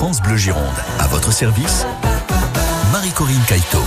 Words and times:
France 0.00 0.22
Bleu 0.22 0.38
Gironde, 0.38 0.64
à 0.98 1.06
votre 1.08 1.30
service, 1.30 1.84
Marie-Corinne 2.90 3.42
Caïto. 3.46 3.80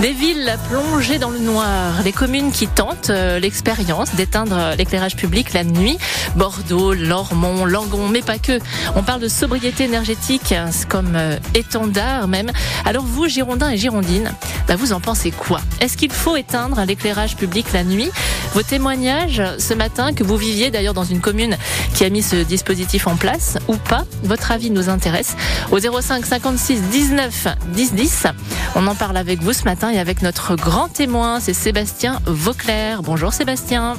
Des 0.00 0.12
villes 0.12 0.56
plongées 0.70 1.18
dans 1.18 1.30
le 1.30 1.40
noir, 1.40 2.04
des 2.04 2.12
communes 2.12 2.52
qui 2.52 2.68
tentent 2.68 3.10
euh, 3.10 3.40
l'expérience 3.40 4.14
d'éteindre 4.14 4.76
l'éclairage 4.78 5.16
public 5.16 5.52
la 5.52 5.64
nuit. 5.64 5.98
Bordeaux, 6.36 6.94
Lormont, 6.94 7.64
Langon, 7.64 8.08
mais 8.08 8.22
pas 8.22 8.38
que. 8.38 8.60
On 8.94 9.02
parle 9.02 9.20
de 9.20 9.26
sobriété 9.26 9.82
énergétique 9.84 10.52
hein, 10.52 10.70
comme 10.88 11.16
euh, 11.16 11.36
étendard 11.54 12.28
même. 12.28 12.52
Alors 12.84 13.04
vous, 13.04 13.26
Girondins 13.26 13.70
et 13.70 13.76
Girondines, 13.76 14.32
bah, 14.68 14.76
vous 14.76 14.92
en 14.92 15.00
pensez 15.00 15.32
quoi? 15.32 15.60
Est-ce 15.80 15.96
qu'il 15.96 16.12
faut 16.12 16.36
éteindre 16.36 16.80
l'éclairage 16.86 17.34
public 17.34 17.72
la 17.72 17.82
nuit? 17.82 18.10
Vos 18.54 18.62
témoignages 18.62 19.42
ce 19.58 19.72
matin, 19.72 20.12
que 20.12 20.22
vous 20.22 20.36
viviez 20.36 20.70
d'ailleurs 20.70 20.92
dans 20.92 21.04
une 21.04 21.20
commune 21.20 21.56
qui 21.94 22.04
a 22.04 22.10
mis 22.10 22.22
ce 22.22 22.36
dispositif 22.36 23.06
en 23.06 23.16
place 23.16 23.56
ou 23.66 23.76
pas, 23.76 24.04
votre 24.24 24.52
avis 24.52 24.70
nous 24.70 24.90
intéresse. 24.90 25.36
Au 25.70 25.78
05 25.78 26.26
56 26.26 26.82
19 26.90 27.48
10 27.68 27.94
10, 27.94 28.26
on 28.74 28.86
en 28.86 28.94
parle 28.94 29.16
avec 29.16 29.40
vous 29.40 29.54
ce 29.54 29.64
matin 29.64 29.90
et 29.90 29.98
avec 29.98 30.20
notre 30.20 30.54
grand 30.56 30.88
témoin, 30.88 31.40
c'est 31.40 31.54
Sébastien 31.54 32.20
Vauclair. 32.26 33.02
Bonjour 33.02 33.32
Sébastien. 33.32 33.96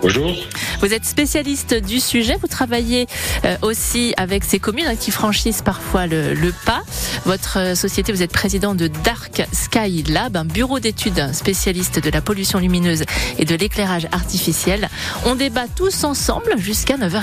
Bonjour. 0.00 0.34
Vous 0.80 0.94
êtes 0.94 1.04
spécialiste 1.04 1.74
du 1.74 2.00
sujet, 2.00 2.36
vous 2.40 2.46
travaillez 2.46 3.06
euh, 3.44 3.56
aussi 3.62 4.14
avec 4.16 4.44
ces 4.44 4.58
communes 4.58 4.86
hein, 4.86 4.96
qui 4.96 5.10
franchissent 5.10 5.62
parfois 5.62 6.06
le, 6.06 6.52
pas. 6.64 6.82
Votre 7.26 7.58
euh, 7.58 7.74
société, 7.74 8.12
vous 8.12 8.22
êtes 8.22 8.32
président 8.32 8.74
de 8.74 8.86
Dark 8.86 9.46
Sky 9.52 10.02
Lab, 10.04 10.36
un 10.36 10.44
bureau 10.44 10.80
d'études 10.80 11.34
spécialiste 11.34 12.02
de 12.02 12.10
la 12.10 12.22
pollution 12.22 12.58
lumineuse 12.58 13.04
et 13.38 13.44
de 13.44 13.54
l'éclairage 13.54 14.08
artificiel. 14.12 14.88
On 15.26 15.34
débat 15.34 15.66
tous 15.74 16.04
ensemble 16.04 16.54
jusqu'à 16.58 16.96
9h30. 16.96 17.22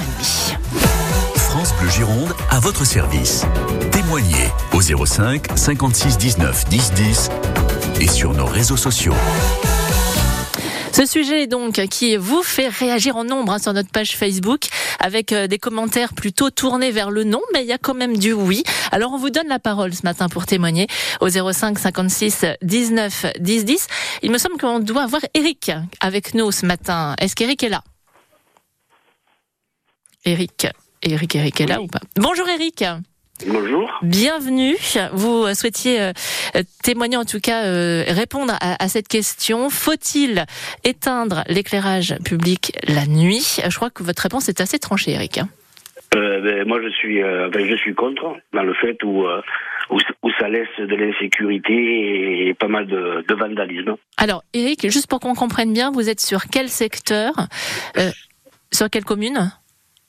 France 1.49 1.73
Bleu 1.79 1.89
Gironde 1.89 2.35
à 2.51 2.59
votre 2.59 2.85
service. 2.85 3.43
Témoignez 3.91 4.51
au 4.73 4.81
05 4.81 5.47
56 5.55 6.17
19 6.17 6.69
10 6.69 6.91
10 6.91 7.29
et 8.01 8.07
sur 8.07 8.33
nos 8.33 8.45
réseaux 8.45 8.77
sociaux. 8.77 9.15
Ce 10.97 11.05
sujet 11.05 11.45
donc 11.45 11.73
qui 11.89 12.17
vous 12.17 12.41
fait 12.41 12.69
réagir 12.69 13.17
en 13.17 13.23
nombre 13.23 13.53
hein, 13.53 13.59
sur 13.59 13.71
notre 13.71 13.91
page 13.91 14.17
Facebook 14.17 14.61
avec 14.99 15.31
euh, 15.31 15.45
des 15.45 15.59
commentaires 15.59 16.15
plutôt 16.15 16.49
tournés 16.49 16.89
vers 16.89 17.11
le 17.11 17.23
non, 17.23 17.39
mais 17.53 17.61
il 17.61 17.67
y 17.67 17.71
a 17.71 17.77
quand 17.77 17.93
même 17.93 18.17
du 18.17 18.33
oui. 18.33 18.63
Alors 18.91 19.13
on 19.13 19.19
vous 19.19 19.29
donne 19.29 19.47
la 19.47 19.59
parole 19.59 19.93
ce 19.93 20.01
matin 20.01 20.27
pour 20.27 20.47
témoigner 20.47 20.87
au 21.21 21.29
05 21.29 21.77
56 21.77 22.45
19 22.63 23.27
10 23.39 23.65
10. 23.65 23.87
Il 24.23 24.31
me 24.31 24.39
semble 24.39 24.57
qu'on 24.57 24.79
doit 24.79 25.03
avoir 25.03 25.21
Eric 25.35 25.71
avec 25.99 26.33
nous 26.33 26.51
ce 26.51 26.65
matin. 26.65 27.13
Est-ce 27.19 27.35
qu'Eric 27.35 27.61
est 27.61 27.69
là? 27.69 27.83
Eric, 30.25 30.65
Eric, 31.03 31.35
Eric 31.35 31.61
est 31.61 31.67
là 31.67 31.79
ou 31.79 31.85
pas? 31.85 32.01
Bonjour 32.15 32.49
Eric. 32.49 32.83
Bonjour. 33.45 33.99
Bienvenue. 34.01 34.75
Vous 35.13 35.53
souhaitiez 35.53 36.01
euh, 36.01 36.11
témoigner, 36.83 37.17
en 37.17 37.25
tout 37.25 37.39
cas, 37.39 37.65
euh, 37.65 38.03
répondre 38.07 38.53
à, 38.59 38.87
cette 38.87 39.07
question. 39.07 39.69
Faut-il 39.69 40.45
éteindre 40.83 41.43
l'éclairage 41.47 42.15
public 42.25 42.73
la 42.87 43.05
nuit? 43.05 43.59
Je 43.67 43.75
crois 43.75 43.91
que 43.91 44.01
votre 44.01 44.23
réponse 44.23 44.49
est 44.49 44.59
assez 44.59 44.79
tranchée, 44.79 45.11
Eric. 45.11 45.39
Euh, 46.15 46.41
ben, 46.41 46.67
moi, 46.67 46.79
je 46.81 46.89
suis, 46.89 47.21
ben, 47.21 47.69
je 47.69 47.75
suis 47.75 47.93
contre, 47.93 48.37
dans 48.53 48.63
le 48.63 48.73
fait 48.73 48.97
où, 49.03 49.25
où, 49.91 50.31
ça 50.39 50.49
laisse 50.49 50.67
de 50.79 50.95
l'insécurité 50.95 52.47
et 52.47 52.53
pas 52.55 52.67
mal 52.67 52.87
de, 52.87 53.23
de, 53.27 53.35
vandalisme. 53.35 53.97
Alors, 54.17 54.43
Eric, 54.53 54.89
juste 54.89 55.07
pour 55.07 55.19
qu'on 55.19 55.35
comprenne 55.35 55.73
bien, 55.73 55.91
vous 55.91 56.09
êtes 56.09 56.21
sur 56.21 56.45
quel 56.51 56.69
secteur? 56.69 57.33
Sur 58.71 58.89
quelle 58.89 59.05
commune? 59.05 59.51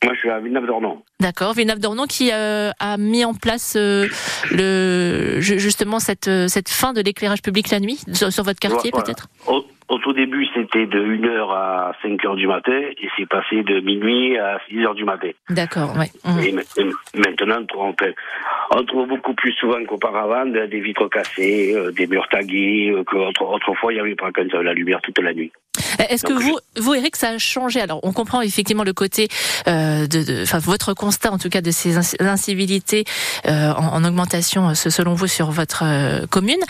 Moi, 0.04 0.14
je 0.14 0.20
suis 0.20 0.30
à 0.30 0.38
Villeneuve-d'Ornon. 0.38 1.02
D'accord, 1.20 1.54
Villeneuve-d'Ornon 1.54 2.06
qui 2.06 2.30
euh, 2.32 2.70
a 2.78 2.96
mis 2.98 3.24
en 3.24 3.34
place 3.34 3.74
euh, 3.76 4.06
le 4.52 5.40
justement 5.40 5.98
cette 5.98 6.28
euh, 6.28 6.46
cette 6.46 6.68
fin 6.68 6.92
de 6.92 7.00
l'éclairage 7.00 7.42
public 7.42 7.70
la 7.70 7.80
nuit 7.80 7.98
sur, 8.12 8.44
votre 8.44 8.60
quartier 8.60 8.92
peut-être? 8.92 9.26
Au, 9.48 9.64
au, 9.88 9.98
tout 9.98 10.12
début, 10.12 10.46
c'était 10.54 10.86
de 10.86 11.02
1h 11.02 11.52
à 11.52 11.92
5h 12.04 12.36
du 12.36 12.46
matin 12.46 12.78
et 12.78 13.08
c'est 13.16 13.26
passé 13.26 13.64
de 13.64 13.80
minuit 13.80 14.38
à 14.38 14.58
6h 14.70 14.94
du 14.94 15.04
matin. 15.04 15.30
D'accord, 15.50 15.96
ouais. 15.96 16.10
Mmh. 16.24 16.38
Et, 16.44 16.52
maintenant, 17.18 17.66
on, 17.74 17.92
on, 18.70 18.84
trouve 18.84 19.08
beaucoup 19.08 19.34
plus 19.34 19.52
souvent 19.54 19.84
qu'auparavant 19.84 20.46
des 20.46 20.80
vitres 20.80 21.08
cassées, 21.08 21.74
des 21.96 22.06
murs 22.06 22.28
tagués, 22.28 22.94
qu'autrefois 23.04 23.92
il 23.92 23.96
n'y 23.96 24.00
avait 24.00 24.14
pas 24.14 24.30
quand 24.30 24.52
la 24.54 24.74
lumière 24.74 25.00
toute 25.02 25.18
la 25.18 25.34
nuit. 25.34 25.50
Est-ce 26.08 26.24
que 26.24 26.32
vous, 26.32 26.58
vous, 26.76 26.94
Eric, 26.94 27.16
ça 27.16 27.30
a 27.30 27.38
changé 27.38 27.80
Alors, 27.80 28.00
on 28.02 28.12
comprend 28.12 28.40
effectivement 28.40 28.84
le 28.84 28.92
côté, 28.92 29.28
euh, 29.66 30.06
de, 30.06 30.42
enfin, 30.42 30.58
votre 30.58 30.94
constat 30.94 31.32
en 31.32 31.38
tout 31.38 31.48
cas 31.48 31.60
de 31.60 31.70
ces 31.70 31.96
incivilités 32.20 33.04
euh, 33.46 33.72
en, 33.72 34.04
augmentation, 34.04 34.70
euh, 34.70 34.74
selon 34.74 35.14
vous, 35.14 35.26
sur 35.26 35.50
votre 35.50 35.82
euh, 35.84 36.26
commune. 36.26 36.60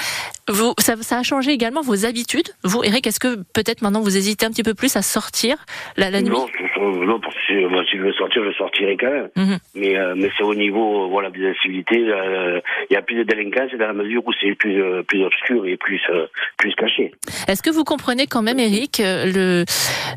Vous, 0.49 0.75
ça, 0.79 0.95
ça, 1.03 1.19
a 1.19 1.23
changé 1.23 1.53
également 1.53 1.83
vos 1.83 2.05
habitudes. 2.05 2.49
Vous, 2.65 2.83
Eric, 2.83 3.07
est-ce 3.07 3.21
que 3.21 3.37
peut-être 3.53 3.83
maintenant 3.83 4.01
vous 4.01 4.17
hésitez 4.17 4.47
un 4.47 4.51
petit 4.51 4.63
peu 4.63 4.75
plus 4.75 4.97
à 4.97 5.03
sortir 5.03 5.57
la, 5.97 6.11
la 6.11 6.23
nuit? 6.23 6.31
Non, 6.31 6.47
non 6.79 7.21
parce 7.21 7.35
que 7.49 7.67
moi, 7.69 7.83
si 7.91 7.97
je 7.97 8.03
veux 8.03 8.13
sortir, 8.13 8.43
je 8.45 8.53
sortirai 8.53 8.97
quand 8.97 9.11
même. 9.11 9.29
Mhm. 9.37 9.59
Mais, 9.75 9.97
mais 10.17 10.31
c'est 10.37 10.45
au 10.45 10.55
niveau, 10.55 11.09
voilà, 11.09 11.31
des 11.31 11.47
incivilités. 11.49 12.01
Il 12.01 12.93
y 12.93 12.97
a 12.97 13.03
plus 13.03 13.17
de 13.17 13.23
délinquance 13.25 13.71
dans 13.79 13.87
la 13.87 13.93
mesure 13.93 14.23
où 14.27 14.33
c'est 14.41 14.55
plus, 14.55 14.83
plus 15.07 15.25
obscur 15.25 15.67
et 15.67 15.77
plus, 15.77 16.01
plus 16.57 16.75
caché. 16.75 17.13
Est-ce 17.47 17.63
que 17.63 17.71
vous 17.71 17.85
comprenez 17.85 18.27
quand 18.27 18.43
même, 18.43 18.59
Eric, 18.59 19.01
le, 19.05 19.65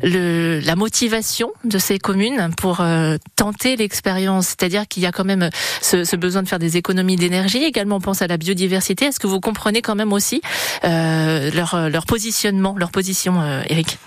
le, 0.02 0.60
la 0.64 0.76
motivation 0.76 1.50
de 1.64 1.78
ces 1.78 1.98
communes 1.98 2.50
pour 2.60 2.80
euh, 2.80 3.16
tenter 3.36 3.76
l'expérience? 3.76 4.48
C'est-à-dire 4.48 4.86
qu'il 4.88 5.02
y 5.02 5.06
a 5.06 5.12
quand 5.12 5.24
même 5.24 5.48
ce, 5.80 6.04
ce, 6.04 6.16
besoin 6.16 6.42
de 6.42 6.48
faire 6.48 6.58
des 6.58 6.76
économies 6.76 7.16
d'énergie. 7.16 7.64
Également, 7.64 7.96
on 7.96 8.00
pense 8.00 8.22
à 8.22 8.26
la 8.26 8.36
biodiversité. 8.36 9.06
Est-ce 9.06 9.20
que 9.20 9.26
vous 9.26 9.40
comprenez 9.40 9.82
quand 9.82 9.94
même 9.94 10.12
aussi 10.12 10.40
euh, 10.84 11.50
leur, 11.54 11.90
leur 11.90 12.06
positionnement, 12.06 12.74
leur 12.78 12.90
position, 12.90 13.40
euh, 13.40 13.62
Eric 13.68 13.98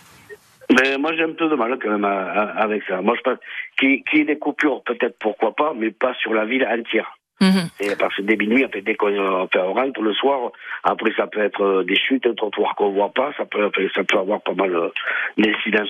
mais 0.71 0.97
moi 0.97 1.13
j'ai 1.15 1.23
un 1.23 1.33
peu 1.33 1.47
de 1.47 1.55
mal 1.55 1.77
quand 1.81 1.89
même 1.89 2.05
avec 2.05 2.83
ça. 2.83 3.01
Moi 3.01 3.15
je 3.17 3.21
pense 3.21 3.37
qu'il 3.77 4.01
y 4.13 4.19
ait 4.19 4.25
des 4.25 4.37
coupures 4.37 4.83
peut-être 4.83 5.17
pourquoi 5.19 5.55
pas, 5.55 5.73
mais 5.75 5.91
pas 5.91 6.13
sur 6.15 6.33
la 6.33 6.45
ville 6.45 6.65
entière. 6.65 7.17
Mhm. 7.41 7.67
Et 7.81 7.89
parce 7.99 8.15
que 8.15 8.21
dès 8.21 8.37
minuit, 8.37 8.65
dès 8.85 8.95
qu'on 8.95 9.09
rentre 9.73 10.01
le 10.01 10.13
soir, 10.13 10.51
après 10.85 11.11
ça 11.17 11.27
peut 11.27 11.41
être 11.41 11.61
euh, 11.61 11.83
des 11.83 11.97
chutes, 11.97 12.25
un 12.25 12.33
trottoir 12.33 12.75
qu'on 12.75 12.93
voit 12.93 13.11
pas, 13.13 13.33
ça 13.37 13.43
peut, 13.43 13.69
ça 13.93 14.05
peut 14.05 14.17
avoir 14.17 14.39
pas 14.41 14.53
mal 14.53 14.73
euh, 14.73 14.87
d'incidents. 15.37 15.83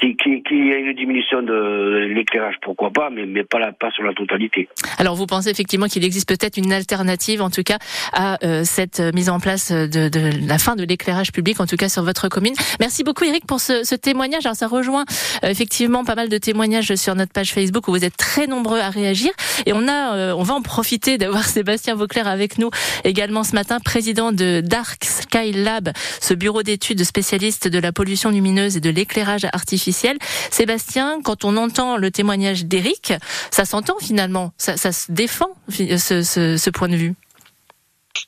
Qui, 0.00 0.16
qui, 0.16 0.42
qui 0.42 0.72
a 0.72 0.78
une 0.78 0.94
diminution 0.94 1.42
de 1.42 2.08
l'éclairage, 2.14 2.54
pourquoi 2.62 2.90
pas, 2.90 3.10
mais, 3.10 3.26
mais 3.26 3.44
pas, 3.44 3.58
la, 3.58 3.72
pas 3.72 3.90
sur 3.90 4.04
la 4.04 4.14
totalité. 4.14 4.70
Alors 4.96 5.16
vous 5.16 5.26
pensez 5.26 5.50
effectivement 5.50 5.86
qu'il 5.86 6.02
existe 6.02 6.26
peut-être 6.28 6.56
une 6.56 6.72
alternative, 6.72 7.42
en 7.42 7.50
tout 7.50 7.62
cas, 7.62 7.76
à 8.14 8.42
euh, 8.42 8.64
cette 8.64 9.00
mise 9.14 9.28
en 9.28 9.38
place 9.38 9.70
de, 9.72 10.08
de 10.08 10.48
la 10.48 10.56
fin 10.56 10.76
de 10.76 10.84
l'éclairage 10.84 11.30
public, 11.30 11.60
en 11.60 11.66
tout 11.66 11.76
cas 11.76 11.90
sur 11.90 12.04
votre 12.04 12.30
commune. 12.30 12.54
Merci 12.80 13.04
beaucoup 13.04 13.24
Eric 13.24 13.46
pour 13.46 13.60
ce, 13.60 13.84
ce 13.84 13.94
témoignage. 13.94 14.46
Alors 14.46 14.56
ça 14.56 14.66
rejoint 14.66 15.04
effectivement 15.42 16.04
pas 16.04 16.14
mal 16.14 16.30
de 16.30 16.38
témoignages 16.38 16.94
sur 16.94 17.14
notre 17.14 17.34
page 17.34 17.52
Facebook 17.52 17.86
où 17.88 17.90
vous 17.90 18.04
êtes 18.04 18.16
très 18.16 18.46
nombreux 18.46 18.80
à 18.80 18.88
réagir 18.88 19.32
et 19.66 19.74
on 19.74 19.86
a, 19.88 20.34
on 20.34 20.42
va 20.42 20.54
en 20.54 20.62
profiter 20.62 20.85
d'avoir 21.18 21.44
Sébastien 21.44 21.94
Vauclair 21.94 22.28
avec 22.28 22.58
nous 22.58 22.70
également 23.04 23.42
ce 23.42 23.54
matin, 23.54 23.78
président 23.80 24.32
de 24.32 24.60
Dark 24.64 25.04
Sky 25.04 25.52
Lab, 25.52 25.90
ce 26.20 26.32
bureau 26.32 26.62
d'études 26.62 27.02
spécialiste 27.02 27.66
de 27.66 27.78
la 27.78 27.92
pollution 27.92 28.30
lumineuse 28.30 28.76
et 28.76 28.80
de 28.80 28.90
l'éclairage 28.90 29.46
artificiel. 29.52 30.16
Sébastien, 30.50 31.18
quand 31.24 31.44
on 31.44 31.56
entend 31.56 31.96
le 31.96 32.10
témoignage 32.10 32.66
d'Éric, 32.66 33.12
ça 33.50 33.64
s'entend 33.64 33.96
finalement, 34.00 34.52
ça, 34.58 34.76
se 34.76 35.10
défend 35.10 35.50
ce, 35.68 36.22
ce 36.22 36.70
point 36.70 36.88
de 36.88 36.96
vue? 36.96 37.14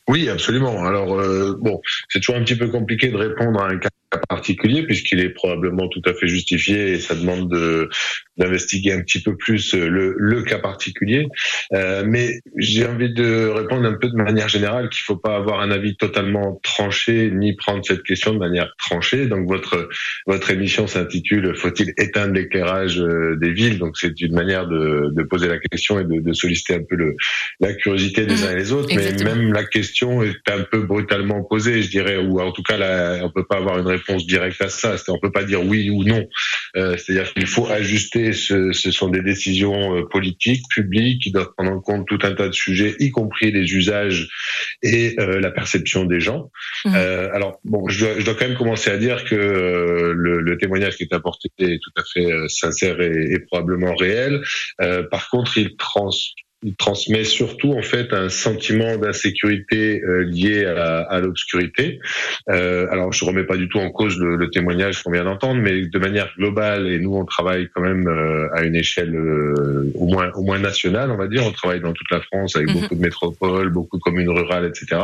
Oui, 0.08 0.28
absolument. 0.28 0.84
Alors 0.84 1.18
euh, 1.18 1.56
bon, 1.60 1.80
c'est 2.08 2.18
toujours 2.20 2.36
un 2.36 2.44
petit 2.44 2.56
peu 2.56 2.68
compliqué 2.68 3.08
de 3.08 3.16
répondre 3.16 3.62
à 3.62 3.68
un 3.68 3.78
cas 3.78 3.88
particulier 4.28 4.82
puisqu'il 4.84 5.20
est 5.20 5.30
probablement 5.30 5.88
tout 5.88 6.02
à 6.04 6.14
fait 6.14 6.28
justifié 6.28 6.92
et 6.92 7.00
ça 7.00 7.14
demande 7.14 7.50
de 7.50 7.88
d'investiguer 8.36 8.92
un 8.92 9.02
petit 9.02 9.20
peu 9.20 9.36
plus 9.36 9.74
le, 9.74 10.14
le 10.16 10.42
cas 10.42 10.58
particulier. 10.58 11.26
Euh, 11.72 12.04
mais 12.06 12.40
j'ai 12.56 12.86
envie 12.86 13.12
de 13.12 13.48
répondre 13.48 13.84
un 13.84 13.94
peu 13.94 14.08
de 14.08 14.14
manière 14.14 14.48
générale 14.48 14.88
qu'il 14.90 15.02
faut 15.02 15.16
pas 15.16 15.34
avoir 15.34 15.60
un 15.60 15.72
avis 15.72 15.96
totalement 15.96 16.60
tranché 16.62 17.32
ni 17.32 17.56
prendre 17.56 17.84
cette 17.84 18.04
question 18.04 18.32
de 18.32 18.38
manière 18.38 18.72
tranchée. 18.78 19.26
Donc 19.26 19.48
votre 19.48 19.88
votre 20.26 20.50
émission 20.50 20.86
s'intitule 20.86 21.56
Faut-il 21.56 21.92
éteindre 21.98 22.34
l'éclairage 22.34 23.00
euh, 23.00 23.36
des 23.40 23.52
villes? 23.52 23.78
Donc 23.78 23.96
c'est 23.98 24.20
une 24.20 24.34
manière 24.34 24.68
de, 24.68 25.10
de 25.12 25.22
poser 25.24 25.48
la 25.48 25.58
question 25.58 25.98
et 25.98 26.04
de, 26.04 26.20
de 26.20 26.32
solliciter 26.32 26.74
un 26.74 26.84
peu 26.88 26.94
le, 26.94 27.16
la 27.58 27.74
curiosité 27.74 28.24
des 28.24 28.36
mmh. 28.36 28.44
uns 28.46 28.52
et 28.52 28.56
des 28.56 28.72
autres. 28.72 28.94
Mais 28.94 29.12
même 29.24 29.52
la 29.52 29.64
question 29.64 30.22
est 30.22 30.48
un 30.48 30.62
peu 30.62 30.82
brutalement 30.82 31.42
posée, 31.42 31.82
je 31.82 31.90
dirais, 31.90 32.18
ou 32.18 32.40
en 32.40 32.52
tout 32.52 32.62
cas 32.62 32.76
là, 32.76 33.20
on 33.24 33.30
peut 33.30 33.44
pas 33.44 33.56
avoir 33.56 33.78
une 33.78 33.86
réponse 33.86 33.97
réponse 33.98 34.26
directe 34.26 34.60
à 34.62 34.68
ça. 34.68 34.96
On 35.08 35.18
peut 35.18 35.32
pas 35.32 35.44
dire 35.44 35.64
oui 35.64 35.90
ou 35.90 36.04
non. 36.04 36.26
C'est-à-dire 36.74 37.32
qu'il 37.32 37.46
faut 37.46 37.66
ajuster. 37.66 38.32
Ce, 38.32 38.72
ce, 38.72 38.90
sont 38.90 39.08
des 39.08 39.22
décisions 39.22 40.06
politiques, 40.10 40.64
publiques, 40.70 41.22
qui 41.22 41.30
doivent 41.30 41.52
prendre 41.56 41.72
en 41.72 41.80
compte 41.80 42.06
tout 42.06 42.18
un 42.22 42.34
tas 42.34 42.48
de 42.48 42.52
sujets, 42.52 42.94
y 43.00 43.10
compris 43.10 43.50
les 43.50 43.74
usages 43.74 44.28
et 44.82 45.16
la 45.18 45.50
perception 45.50 46.04
des 46.04 46.20
gens. 46.20 46.50
Mmh. 46.84 46.94
alors 46.94 47.60
bon, 47.64 47.88
je 47.88 48.04
dois, 48.04 48.18
je 48.18 48.24
dois, 48.24 48.34
quand 48.34 48.48
même 48.48 48.56
commencer 48.56 48.90
à 48.90 48.96
dire 48.96 49.24
que 49.24 49.34
le, 49.34 50.40
le, 50.40 50.58
témoignage 50.58 50.96
qui 50.96 51.04
est 51.04 51.12
apporté 51.12 51.48
est 51.58 51.78
tout 51.82 51.92
à 51.96 52.02
fait 52.12 52.30
sincère 52.48 53.00
et, 53.00 53.32
et 53.32 53.38
probablement 53.40 53.94
réel. 53.94 54.42
par 55.10 55.28
contre, 55.30 55.58
il 55.58 55.76
trans 55.76 56.10
il 56.62 56.74
transmet 56.74 57.22
surtout 57.22 57.72
en 57.72 57.82
fait 57.82 58.12
un 58.12 58.28
sentiment 58.28 58.96
d'insécurité 58.96 60.02
euh, 60.02 60.24
lié 60.24 60.64
à, 60.64 61.02
à 61.02 61.20
l'obscurité. 61.20 62.00
Euh, 62.50 62.88
alors 62.90 63.12
je 63.12 63.24
remets 63.24 63.44
pas 63.44 63.56
du 63.56 63.68
tout 63.68 63.78
en 63.78 63.90
cause 63.90 64.18
le, 64.18 64.34
le 64.34 64.50
témoignage 64.50 65.02
qu'on 65.02 65.12
vient 65.12 65.22
d'entendre, 65.22 65.60
mais 65.60 65.86
de 65.86 65.98
manière 65.98 66.32
globale 66.36 66.88
et 66.88 66.98
nous 66.98 67.14
on 67.14 67.24
travaille 67.24 67.68
quand 67.72 67.82
même 67.82 68.08
euh, 68.08 68.48
à 68.54 68.64
une 68.64 68.74
échelle 68.74 69.14
euh, 69.14 69.92
au 69.94 70.06
moins 70.06 70.32
au 70.34 70.42
moins 70.42 70.58
nationale, 70.58 71.12
on 71.12 71.16
va 71.16 71.28
dire. 71.28 71.44
On 71.46 71.52
travaille 71.52 71.80
dans 71.80 71.92
toute 71.92 72.10
la 72.10 72.20
France 72.22 72.56
avec 72.56 72.68
mhm. 72.68 72.80
beaucoup 72.80 72.96
de 72.96 73.00
métropoles, 73.00 73.70
beaucoup 73.70 73.98
de 73.98 74.02
communes 74.02 74.30
rurales, 74.30 74.66
etc. 74.66 75.00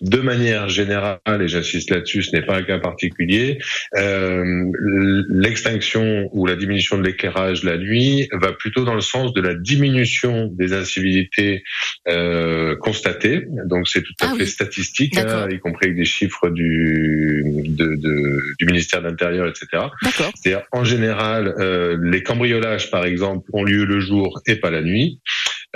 De 0.00 0.20
manière 0.20 0.70
générale, 0.70 1.18
et 1.40 1.48
j'insiste 1.48 1.90
là-dessus, 1.90 2.22
ce 2.22 2.34
n'est 2.34 2.46
pas 2.46 2.56
un 2.56 2.62
cas 2.62 2.78
particulier. 2.78 3.58
L'extinction 5.28 6.30
ou 6.32 6.46
la 6.46 6.56
diminution 6.56 6.96
de 6.96 7.02
l'éclairage 7.02 7.62
la 7.64 7.76
nuit 7.76 8.28
va 8.32 8.52
plutôt 8.52 8.84
dans 8.84 8.94
le 8.94 9.00
sens 9.00 9.34
de 9.34 9.40
la 9.42 9.54
diminution 9.54 10.46
des 10.46 10.72
incivilités 10.78 11.62
euh, 12.08 12.76
constatées. 12.76 13.46
Donc 13.66 13.88
c'est 13.88 14.02
tout 14.02 14.14
à 14.20 14.30
ah 14.32 14.34
fait 14.36 14.46
statistique, 14.46 15.16
hein, 15.18 15.48
y 15.50 15.58
compris 15.58 15.86
avec 15.86 15.96
des 15.96 16.04
chiffres 16.04 16.48
du, 16.50 17.42
de, 17.44 17.96
de, 17.96 18.40
du 18.58 18.66
ministère 18.66 19.02
de 19.02 19.08
l'Intérieur, 19.08 19.46
etc. 19.46 19.84
C'est-à-dire 20.34 20.62
en 20.72 20.84
général, 20.84 21.54
euh, 21.58 21.98
les 22.02 22.22
cambriolages, 22.22 22.90
par 22.90 23.04
exemple, 23.04 23.48
ont 23.52 23.64
lieu 23.64 23.84
le 23.84 24.00
jour 24.00 24.40
et 24.46 24.56
pas 24.56 24.70
la 24.70 24.82
nuit. 24.82 25.20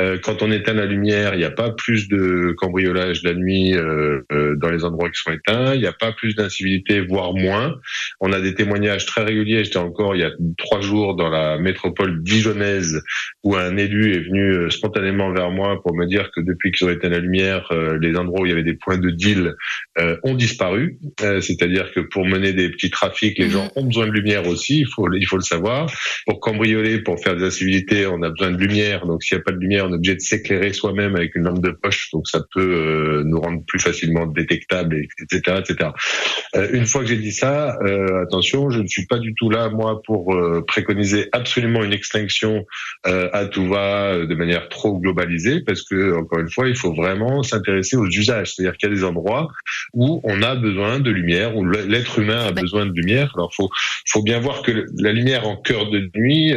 Euh, 0.03 0.19
quand 0.23 0.43
on 0.43 0.51
éteint 0.51 0.75
la 0.75 0.87
lumière, 0.87 1.35
il 1.35 1.39
n'y 1.39 1.45
a 1.45 1.51
pas 1.51 1.71
plus 1.71 2.09
de 2.09 2.55
cambriolage 2.57 3.23
la 3.23 3.35
nuit 3.35 3.75
euh, 3.75 4.21
euh, 4.33 4.57
dans 4.57 4.71
les 4.71 4.85
endroits 4.85 5.09
qui 5.11 5.21
sont 5.21 5.33
éteints. 5.33 5.75
Il 5.75 5.81
n'y 5.81 5.87
a 5.87 5.93
pas 5.93 6.13
plus 6.13 6.35
d'incivilité, 6.35 7.01
voire 7.01 7.35
moins. 7.35 7.77
On 8.21 8.33
a 8.33 8.41
des 8.41 8.55
témoignages 8.55 9.07
très 9.07 9.23
réguliers. 9.23 9.65
J'étais 9.65 9.79
encore 9.79 10.17
il 10.17 10.23
y 10.23 10.25
a 10.25 10.33
trois 10.59 10.81
jours 10.81 11.15
dans 11.15 11.29
la 11.29 11.59
métropole 11.59 12.23
dijonnaise 12.23 13.01
où 13.45 13.57
un 13.57 13.77
élu 13.77 14.15
est 14.15 14.21
venu 14.21 14.71
spontanément 14.71 15.33
vers 15.33 15.51
moi 15.51 15.81
pour 15.83 15.95
me 15.95 16.07
dire 16.07 16.31
que 16.35 16.41
depuis 16.41 16.73
qu'ils 16.73 16.87
ont 16.87 16.91
éteint 16.91 17.09
la 17.09 17.19
lumière, 17.19 17.73
les 18.01 18.17
endroits 18.17 18.43
où 18.43 18.47
il 18.47 18.51
y 18.51 18.53
avait 18.53 18.63
des 18.63 18.75
points 18.75 18.99
de 18.99 19.11
deal 19.11 19.55
ont 20.23 20.35
disparu. 20.35 20.99
C'est-à-dire 21.19 21.93
que 21.93 22.01
pour 22.01 22.25
mener 22.25 22.53
des 22.53 22.71
petits 22.71 22.91
trafics, 22.91 23.39
les 23.39 23.51
gens 23.51 23.71
ont 23.77 23.85
besoin 23.85 24.07
de 24.07 24.13
lumière 24.13 24.47
aussi. 24.47 24.81
Il 24.81 24.87
faut, 24.87 25.13
il 25.13 25.27
faut 25.27 25.37
le 25.37 25.43
savoir. 25.43 25.91
Pour 26.27 26.41
cambrioler, 26.41 27.01
pour 27.01 27.23
faire 27.23 27.37
des 27.37 27.45
incivilités, 27.45 28.07
on 28.07 28.23
a 28.23 28.31
besoin 28.31 28.53
de 28.53 28.59
lumière. 28.59 29.07
Donc 29.07 29.23
s'il 29.23 29.37
n'y 29.37 29.43
a 29.43 29.45
pas 29.45 29.53
de 29.53 29.59
lumière, 29.59 29.89
on 29.93 29.95
est 29.95 29.97
obligé 29.97 30.15
de 30.15 30.21
s'éclairer 30.21 30.73
soi-même 30.73 31.17
avec 31.17 31.35
une 31.35 31.45
lampe 31.45 31.61
de 31.61 31.71
poche, 31.71 32.11
donc 32.13 32.29
ça 32.29 32.41
peut 32.53 32.61
euh, 32.61 33.23
nous 33.25 33.41
rendre 33.41 33.63
plus 33.67 33.79
facilement 33.79 34.27
détectables, 34.27 34.97
etc., 34.97 35.59
etc. 35.59 35.91
Euh, 36.57 36.69
une 36.73 36.87
fois 36.87 37.03
que 37.03 37.09
j'ai 37.09 37.17
dit 37.17 37.33
ça, 37.33 37.79
euh, 37.83 38.23
attention, 38.23 38.71
je 38.71 38.81
ne 38.81 38.87
suis 38.87 39.07
pas 39.07 39.19
du 39.19 39.35
tout 39.35 39.51
là 39.51 39.69
moi 39.69 40.01
pour 40.05 40.37
préconiser 40.67 41.29
absolument 41.33 41.83
une 41.85 41.93
extinction 41.93 42.65
à 43.05 43.47
tout 43.47 43.67
va 43.67 44.19
de 44.19 44.35
manière 44.35 44.69
trop 44.69 44.99
globalisée, 44.99 45.61
parce 45.61 45.83
que 45.83 46.17
encore 46.17 46.41
une 46.41 46.51
fois, 46.51 46.69
il 46.69 46.77
faut 46.77 46.93
vraiment 46.93 47.43
s'intéresser 47.43 47.97
aux 47.97 48.07
usages, 48.07 48.55
c'est-à-dire 48.55 48.77
qu'il 48.77 48.89
y 48.89 48.93
a 48.93 48.95
des 48.95 49.05
endroits 49.05 49.49
où 49.93 50.21
on 50.25 50.43
a 50.43 50.55
besoin 50.55 51.01
de 51.01 51.11
lumière, 51.11 51.57
où 51.57 51.65
l'être 51.65 52.19
humain 52.19 52.47
a 52.47 52.53
besoin 52.53 52.87
de 52.87 52.93
lumière. 52.93 53.33
Alors 53.35 53.53
faut 53.55 53.71
faut 54.09 54.23
bien 54.23 54.41
voir 54.41 54.63
que 54.63 54.87
la 54.99 55.13
lumière 55.13 55.47
en 55.47 55.57
cœur 55.57 55.91
de 55.91 56.11
nuit 56.15 56.55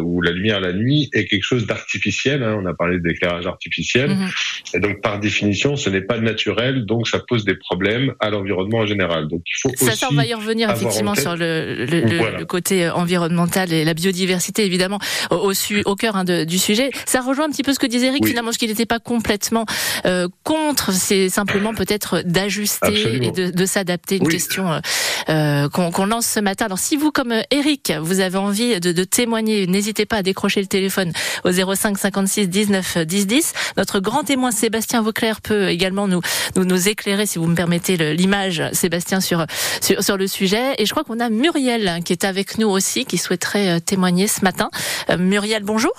ou 0.00 0.20
la 0.20 0.30
lumière 0.30 0.60
la 0.60 0.72
nuit 0.72 1.10
est 1.12 1.26
quelque 1.26 1.44
chose 1.44 1.66
d'artificiel. 1.66 2.42
Hein, 2.42 2.61
on 2.62 2.66
a 2.66 2.74
parlé 2.74 2.98
d'éclairage 2.98 3.46
artificiel. 3.46 4.10
Mhm. 4.10 4.28
Et 4.74 4.80
donc, 4.80 5.00
par 5.00 5.18
définition, 5.18 5.76
ce 5.76 5.90
n'est 5.90 6.00
pas 6.00 6.18
naturel, 6.18 6.84
donc 6.86 7.08
ça 7.08 7.18
pose 7.18 7.44
des 7.44 7.54
problèmes 7.54 8.14
à 8.20 8.30
l'environnement 8.30 8.78
en 8.78 8.86
général. 8.86 9.28
Donc, 9.28 9.42
il 9.46 9.60
faut 9.60 9.70
ça, 9.76 9.92
ça, 9.92 10.08
on 10.10 10.14
va 10.14 10.26
y 10.26 10.34
revenir 10.34 10.70
effectivement 10.70 11.14
sur 11.14 11.36
le, 11.36 11.84
le, 11.86 12.44
côté 12.44 12.86
euh, 12.86 12.92
environnemental 12.92 13.72
et 13.72 13.84
la 13.84 13.94
biodiversité, 13.94 14.64
évidemment, 14.64 14.98
au, 15.30 15.52
au 15.84 15.96
cœur 15.96 16.16
hein, 16.16 16.24
de, 16.24 16.44
du 16.44 16.58
sujet. 16.58 16.90
Ça 17.06 17.20
rejoint 17.20 17.46
un 17.46 17.50
petit 17.50 17.62
peu 17.62 17.72
ce 17.72 17.78
que 17.78 17.86
disait 17.86 18.06
Eric, 18.08 18.26
finalement, 18.26 18.52
ce 18.52 18.58
qu'il 18.58 18.68
n'était 18.68 18.86
pas 18.86 18.98
complètement 18.98 19.66
euh, 20.06 20.28
contre, 20.44 20.92
c'est 20.92 21.28
simplement 21.28 21.74
peut-être 21.74 22.22
d'ajuster 22.24 23.26
et 23.26 23.30
de, 23.30 23.50
de 23.50 23.66
s'adapter. 23.66 24.16
Une 24.16 24.28
question 24.28 24.72
euh, 24.72 24.80
euh 25.28 25.68
qu'on 25.68 26.06
lance 26.06 26.26
ce 26.26 26.40
matin. 26.40 26.66
Alors, 26.66 26.78
si 26.78 26.96
vous, 26.96 27.12
comme 27.12 27.34
Eric, 27.50 27.92
vous 28.00 28.20
avez 28.20 28.38
envie 28.38 28.80
de, 28.80 28.92
de 28.92 29.04
témoigner, 29.04 29.66
n'hésitez 29.66 30.06
pas 30.06 30.16
à 30.16 30.22
décrocher 30.22 30.60
le 30.60 30.66
téléphone 30.66 31.12
au 31.44 31.52
05 31.52 31.98
56 31.98 32.48
10 32.52 32.70
10 33.04 33.26
10. 33.26 33.52
Notre 33.76 33.98
grand 33.98 34.22
témoin 34.22 34.50
Sébastien 34.52 35.02
Vauclair 35.02 35.40
peut 35.40 35.68
également 35.68 36.06
nous, 36.06 36.20
nous, 36.56 36.64
nous 36.64 36.88
éclairer, 36.88 37.26
si 37.26 37.38
vous 37.38 37.46
me 37.46 37.56
permettez 37.56 37.96
l'image, 38.14 38.62
Sébastien, 38.72 39.20
sur, 39.20 39.46
sur, 39.80 40.02
sur, 40.04 40.16
le 40.16 40.26
sujet. 40.26 40.74
Et 40.78 40.86
je 40.86 40.90
crois 40.92 41.04
qu'on 41.04 41.20
a 41.20 41.30
Muriel 41.30 41.88
hein, 41.88 42.00
qui 42.02 42.12
est 42.12 42.24
avec 42.24 42.58
nous 42.58 42.68
aussi, 42.68 43.04
qui 43.04 43.18
souhaiterait 43.18 43.76
euh, 43.76 43.80
témoigner 43.80 44.28
ce 44.28 44.42
matin. 44.42 44.70
Euh, 45.10 45.18
Muriel, 45.18 45.62
bonjour. 45.64 45.92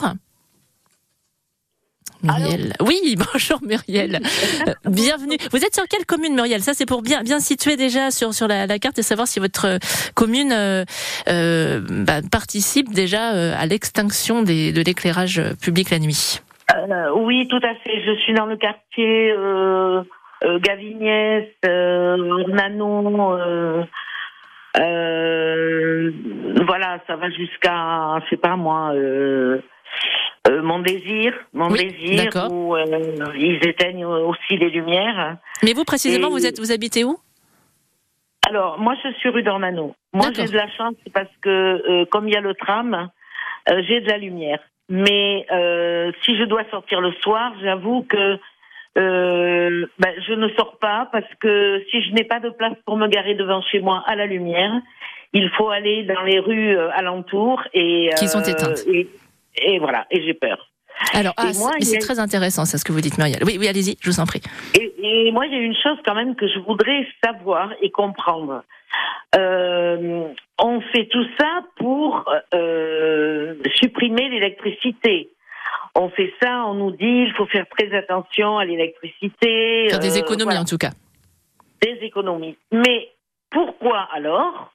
Muriel. 2.39 2.73
oui, 2.79 3.15
bonjour 3.17 3.59
Muriel. 3.61 4.19
Euh, 4.67 4.73
bienvenue. 4.85 5.37
Vous 5.51 5.63
êtes 5.63 5.75
sur 5.75 5.87
quelle 5.89 6.05
commune 6.05 6.35
Muriel 6.35 6.61
Ça 6.61 6.73
c'est 6.73 6.85
pour 6.85 7.01
bien 7.01 7.21
bien 7.21 7.39
situer 7.39 7.75
déjà 7.75 8.11
sur 8.11 8.33
sur 8.33 8.47
la, 8.47 8.67
carte 8.79 8.97
et 8.99 9.03
savoir 9.03 9.27
si 9.27 9.39
votre 9.39 9.77
commune 10.15 10.53
euh, 10.53 10.85
bah, 11.27 12.21
participe 12.31 12.93
déjà 12.93 13.27
à 13.57 13.65
l'extinction 13.65 14.41
de 14.41 14.83
l'éclairage 14.83 15.41
public 15.61 15.89
la 15.89 15.99
nuit. 15.99 16.41
Euh, 16.73 17.11
oui, 17.15 17.47
tout 17.47 17.61
à 17.63 17.75
fait. 17.75 18.01
Je 18.05 18.15
suis 18.21 18.33
dans 18.33 18.45
le 18.45 18.57
quartier 18.57 19.31
euh, 19.31 20.01
euh 20.43 20.59
Gavignès, 20.59 21.45
euh, 21.65 22.43
euh, 24.79 26.11
voilà, 26.65 26.99
ça 27.05 27.15
va 27.15 27.29
jusqu'à, 27.29 28.19
je 28.23 28.29
sais 28.29 28.37
pas 28.37 28.55
moi, 28.55 28.93
mon 30.63 30.79
désir, 30.79 31.33
mon 31.53 31.69
désir, 31.69 32.29
où 32.51 32.75
ils 33.35 33.59
éteignent 33.67 34.05
aussi 34.05 34.57
les 34.57 34.69
lumières. 34.69 35.37
Mais 35.63 35.73
vous 35.73 35.85
précisément, 35.85 36.29
vous 36.29 36.45
êtes, 36.45 36.59
vous 36.59 36.71
habitez 36.71 37.03
où? 37.03 37.17
Alors, 38.49 38.77
moi, 38.77 38.95
je 39.03 39.11
suis 39.13 39.29
rue 39.29 39.43
d'Ornano. 39.43 39.95
Moi, 40.11 40.27
j'ai 40.35 40.45
de 40.45 40.55
la 40.55 40.69
chance 40.71 40.95
parce 41.13 41.31
que 41.41 42.03
comme 42.05 42.27
il 42.27 42.33
y 42.33 42.37
a 42.37 42.41
le 42.41 42.53
tram, 42.55 43.09
j'ai 43.67 44.01
de 44.01 44.09
la 44.09 44.17
lumière. 44.17 44.59
Mais 44.89 45.45
euh, 45.51 46.11
si 46.23 46.37
je 46.37 46.43
dois 46.43 46.63
sortir 46.69 47.01
le 47.01 47.13
soir, 47.13 47.53
j'avoue 47.61 48.03
que 48.03 48.37
euh, 48.97 49.85
ben, 49.97 50.13
je 50.27 50.33
ne 50.33 50.49
sors 50.49 50.77
pas 50.77 51.09
parce 51.11 51.27
que 51.39 51.83
si 51.89 52.01
je 52.03 52.11
n'ai 52.11 52.25
pas 52.25 52.39
de 52.39 52.49
place 52.49 52.73
pour 52.85 52.97
me 52.97 53.07
garer 53.07 53.33
devant 53.33 53.61
chez 53.61 53.79
moi 53.79 54.03
à 54.05 54.15
la 54.15 54.25
lumière, 54.25 54.73
il 55.31 55.49
faut 55.51 55.69
aller 55.69 56.03
dans 56.03 56.21
les 56.21 56.39
rues 56.39 56.77
euh, 56.77 56.91
alentours 56.91 57.63
et 57.73 58.09
qui 58.17 58.27
sont 58.27 58.41
éteintes. 58.41 58.83
Et, 58.87 59.07
voilà, 59.79 60.05
et 60.11 60.23
j'ai 60.23 60.33
peur. 60.33 60.69
Alors, 61.13 61.33
ah, 61.37 61.51
c'est 61.81 61.97
très 61.97 62.19
intéressant, 62.19 62.65
ça, 62.65 62.77
ce 62.77 62.85
que 62.85 62.91
vous 62.91 63.01
dites, 63.01 63.17
Muriel. 63.17 63.43
Oui, 63.45 63.57
oui, 63.59 63.67
allez-y, 63.67 63.97
je 63.99 64.09
vous 64.09 64.19
en 64.19 64.25
prie. 64.25 64.41
Et, 64.75 64.93
et 65.01 65.31
moi, 65.31 65.45
il 65.47 65.53
y 65.53 65.55
a 65.55 65.59
une 65.59 65.75
chose 65.75 65.97
quand 66.05 66.15
même 66.15 66.35
que 66.35 66.47
je 66.47 66.59
voudrais 66.59 67.07
savoir 67.23 67.71
et 67.81 67.89
comprendre. 67.89 68.63
Euh, 69.35 70.27
on 70.59 70.81
fait 70.81 71.07
tout 71.07 71.25
ça 71.39 71.61
pour 71.77 72.29
euh, 72.53 73.55
supprimer 73.75 74.29
l'électricité. 74.29 75.29
On 75.95 76.09
fait 76.09 76.33
ça, 76.41 76.65
on 76.65 76.75
nous 76.75 76.91
dit 76.91 77.25
il 77.27 77.33
faut 77.35 77.45
faire 77.47 77.65
très 77.69 77.95
attention 77.95 78.57
à 78.57 78.65
l'électricité. 78.65 79.89
Faire 79.89 79.99
des 79.99 80.17
euh, 80.17 80.21
économies 80.21 80.57
en 80.57 80.65
tout 80.65 80.77
cas. 80.77 80.91
Des 81.81 81.97
économies. 82.01 82.57
Mais 82.71 83.09
pourquoi 83.49 84.07
alors 84.13 84.71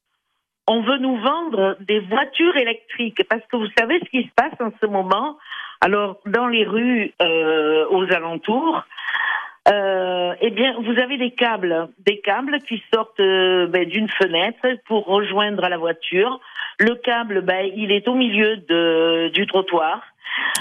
on 0.69 0.83
veut 0.83 0.99
nous 0.99 1.17
vendre 1.17 1.77
des 1.81 1.99
voitures 2.01 2.57
électriques 2.57 3.23
Parce 3.29 3.43
que 3.51 3.57
vous 3.57 3.69
savez 3.77 3.99
ce 3.99 4.11
qui 4.11 4.23
se 4.23 4.35
passe 4.37 4.61
en 4.61 4.71
ce 4.81 4.87
moment? 4.87 5.37
Alors 5.81 6.19
dans 6.27 6.47
les 6.47 6.65
rues 6.65 7.13
aux 7.21 8.13
alentours, 8.13 8.85
euh, 9.69 10.35
eh 10.41 10.51
bien, 10.51 10.75
vous 10.81 10.99
avez 10.99 11.19
des 11.19 11.33
câbles, 11.33 11.89
des 12.07 12.21
câbles 12.21 12.59
qui 12.61 12.83
sortent 12.93 13.21
euh, 13.21 13.67
ben, 13.67 13.87
d'une 13.87 14.09
fenêtre 14.09 14.67
pour 14.87 15.05
rejoindre 15.05 15.69
la 15.69 15.77
voiture. 15.77 16.41
Le 16.79 16.95
câble, 16.95 17.43
ben, 17.43 17.71
il 17.77 17.93
est 17.93 18.09
au 18.09 18.15
milieu 18.15 18.57
de, 18.57 19.29
du 19.35 19.47
trottoir. 19.47 20.01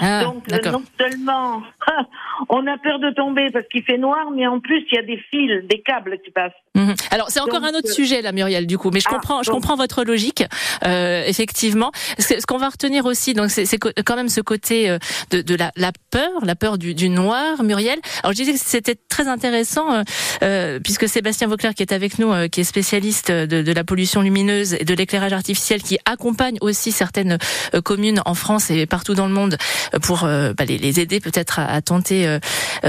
Ah, 0.00 0.24
Donc, 0.24 0.44
non 0.66 0.82
seulement 0.98 1.62
on 2.48 2.66
a 2.66 2.78
peur 2.78 2.98
de 2.98 3.10
tomber 3.10 3.48
parce 3.52 3.66
qu'il 3.68 3.82
fait 3.82 3.98
noir, 3.98 4.30
mais 4.34 4.46
en 4.46 4.60
plus 4.60 4.84
il 4.90 4.94
y 4.94 4.98
a 4.98 5.02
des 5.02 5.18
fils, 5.30 5.66
des 5.68 5.80
câbles 5.80 6.18
qui 6.24 6.30
passent. 6.30 6.52
Mhm. 6.74 6.94
Alors 7.10 7.30
c'est 7.30 7.40
encore 7.40 7.64
un 7.64 7.70
autre 7.70 7.90
euh, 7.90 7.92
sujet 7.92 8.22
là, 8.22 8.32
Muriel, 8.32 8.66
du 8.66 8.78
coup, 8.78 8.90
mais 8.92 9.00
je 9.00 9.08
ah, 9.08 9.14
comprends, 9.14 9.42
je 9.42 9.50
comprends 9.50 9.76
votre 9.76 10.04
logique, 10.04 10.44
euh, 10.84 11.24
effectivement. 11.26 11.92
Ce, 12.18 12.44
qu'on 12.46 12.58
va 12.58 12.68
retenir 12.68 13.04
aussi, 13.06 13.34
donc 13.34 13.50
c'est 13.50 13.78
quand 13.78 14.16
même 14.16 14.28
ce 14.28 14.40
côté 14.40 14.88
euh, 14.88 14.98
de, 15.30 15.42
de 15.42 15.54
la, 15.54 15.72
la, 15.76 15.92
peur, 16.10 16.30
la 16.42 16.54
peur 16.54 16.78
du, 16.78 16.94
du, 16.94 17.08
noir, 17.08 17.62
Muriel. 17.62 17.98
Alors 18.22 18.32
je 18.32 18.38
disais 18.38 18.52
que 18.52 18.58
c'était 18.58 18.96
très 19.08 19.28
intéressant 19.28 19.92
euh, 19.92 20.02
euh, 20.42 20.80
puisque 20.80 21.08
Sébastien 21.08 21.48
Vauclair 21.48 21.74
qui 21.74 21.82
est 21.82 21.92
avec 21.92 22.18
nous, 22.18 22.32
qui 22.48 22.60
est 22.60 22.64
spécialiste 22.64 23.30
de, 23.30 23.62
de, 23.62 23.72
la 23.72 23.84
pollution 23.84 24.22
lumineuse 24.22 24.74
et 24.74 24.84
de 24.84 24.94
l'éclairage 24.94 25.32
artificiel, 25.32 25.82
qui 25.82 25.98
accompagne 26.04 26.58
aussi 26.60 26.92
certaines 26.92 27.38
communes 27.84 28.20
en 28.24 28.34
France 28.34 28.70
et 28.70 28.86
partout 28.86 29.14
dans 29.14 29.26
le 29.26 29.32
monde 29.32 29.56
pour 30.02 30.22
bah, 30.22 30.64
les, 30.66 30.78
les, 30.78 31.00
aider 31.00 31.20
peut-être 31.20 31.58
à, 31.58 31.66
à, 31.66 31.82
tenter 31.82 32.26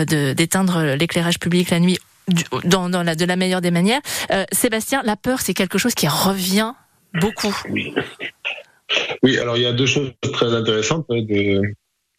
d'éteindre 0.07 0.95
l'éclairage 0.95 1.39
public 1.39 1.69
la 1.69 1.79
nuit 1.79 1.99
dans, 2.63 2.89
dans 2.89 3.03
la, 3.03 3.15
de 3.15 3.25
la 3.25 3.35
meilleure 3.35 3.61
des 3.61 3.71
manières. 3.71 4.01
Euh, 4.31 4.45
Sébastien, 4.51 5.01
la 5.03 5.15
peur, 5.15 5.41
c'est 5.41 5.53
quelque 5.53 5.77
chose 5.77 5.93
qui 5.93 6.07
revient 6.07 6.73
beaucoup. 7.13 7.55
Oui. 7.69 7.93
oui, 9.23 9.37
alors 9.37 9.57
il 9.57 9.63
y 9.63 9.65
a 9.65 9.73
deux 9.73 9.85
choses 9.85 10.11
très 10.33 10.53
intéressantes 10.53 11.05
euh, 11.11 11.21
de, 11.21 11.61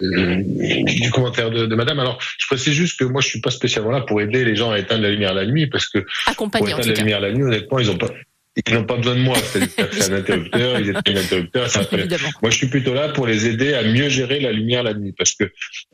du 0.01 1.11
commentaire 1.11 1.51
de, 1.51 1.67
de, 1.67 1.75
Madame. 1.75 2.01
Alors, 2.01 2.19
je 2.39 2.47
précise 2.47 2.73
juste 2.73 2.99
que 2.99 3.05
moi, 3.05 3.21
je 3.21 3.29
suis 3.29 3.41
pas 3.41 3.51
spécialement 3.51 3.91
là 3.91 4.01
pour 4.01 4.21
aider 4.21 4.45
les 4.45 4.57
gens 4.57 4.71
à 4.71 4.79
éteindre 4.79 5.03
la 5.03 5.11
lumière 5.11 5.35
la 5.35 5.47
nuit, 5.47 5.67
parce 5.67 5.87
que 5.89 5.99
pour 6.37 6.47
éteindre 6.47 6.87
la 6.87 6.95
lumière 6.95 7.21
la 7.21 7.33
nuit, 7.33 7.45
honnêtement, 7.45 7.79
ils 7.79 7.91
ont 7.91 7.99
pas, 7.99 8.09
ils 8.57 8.75
n'ont 8.75 8.85
pas 8.85 8.97
besoin 8.97 9.15
de 9.15 9.21
moi. 9.21 9.37
C'est 9.39 10.11
un 10.11 10.17
interrupteur, 10.17 10.81
ils 10.81 10.91
étaient 10.91 11.13
un 11.13 11.17
interrupteur. 11.17 11.69
Moi, 12.43 12.51
je 12.51 12.57
suis 12.57 12.67
plutôt 12.67 12.95
là 12.95 13.09
pour 13.09 13.27
les 13.27 13.47
aider 13.47 13.75
à 13.75 13.83
mieux 13.83 14.09
gérer 14.09 14.41
la 14.41 14.53
lumière 14.53 14.83
la 14.83 14.95
nuit, 14.95 15.15
parce 15.17 15.35
que 15.35 15.45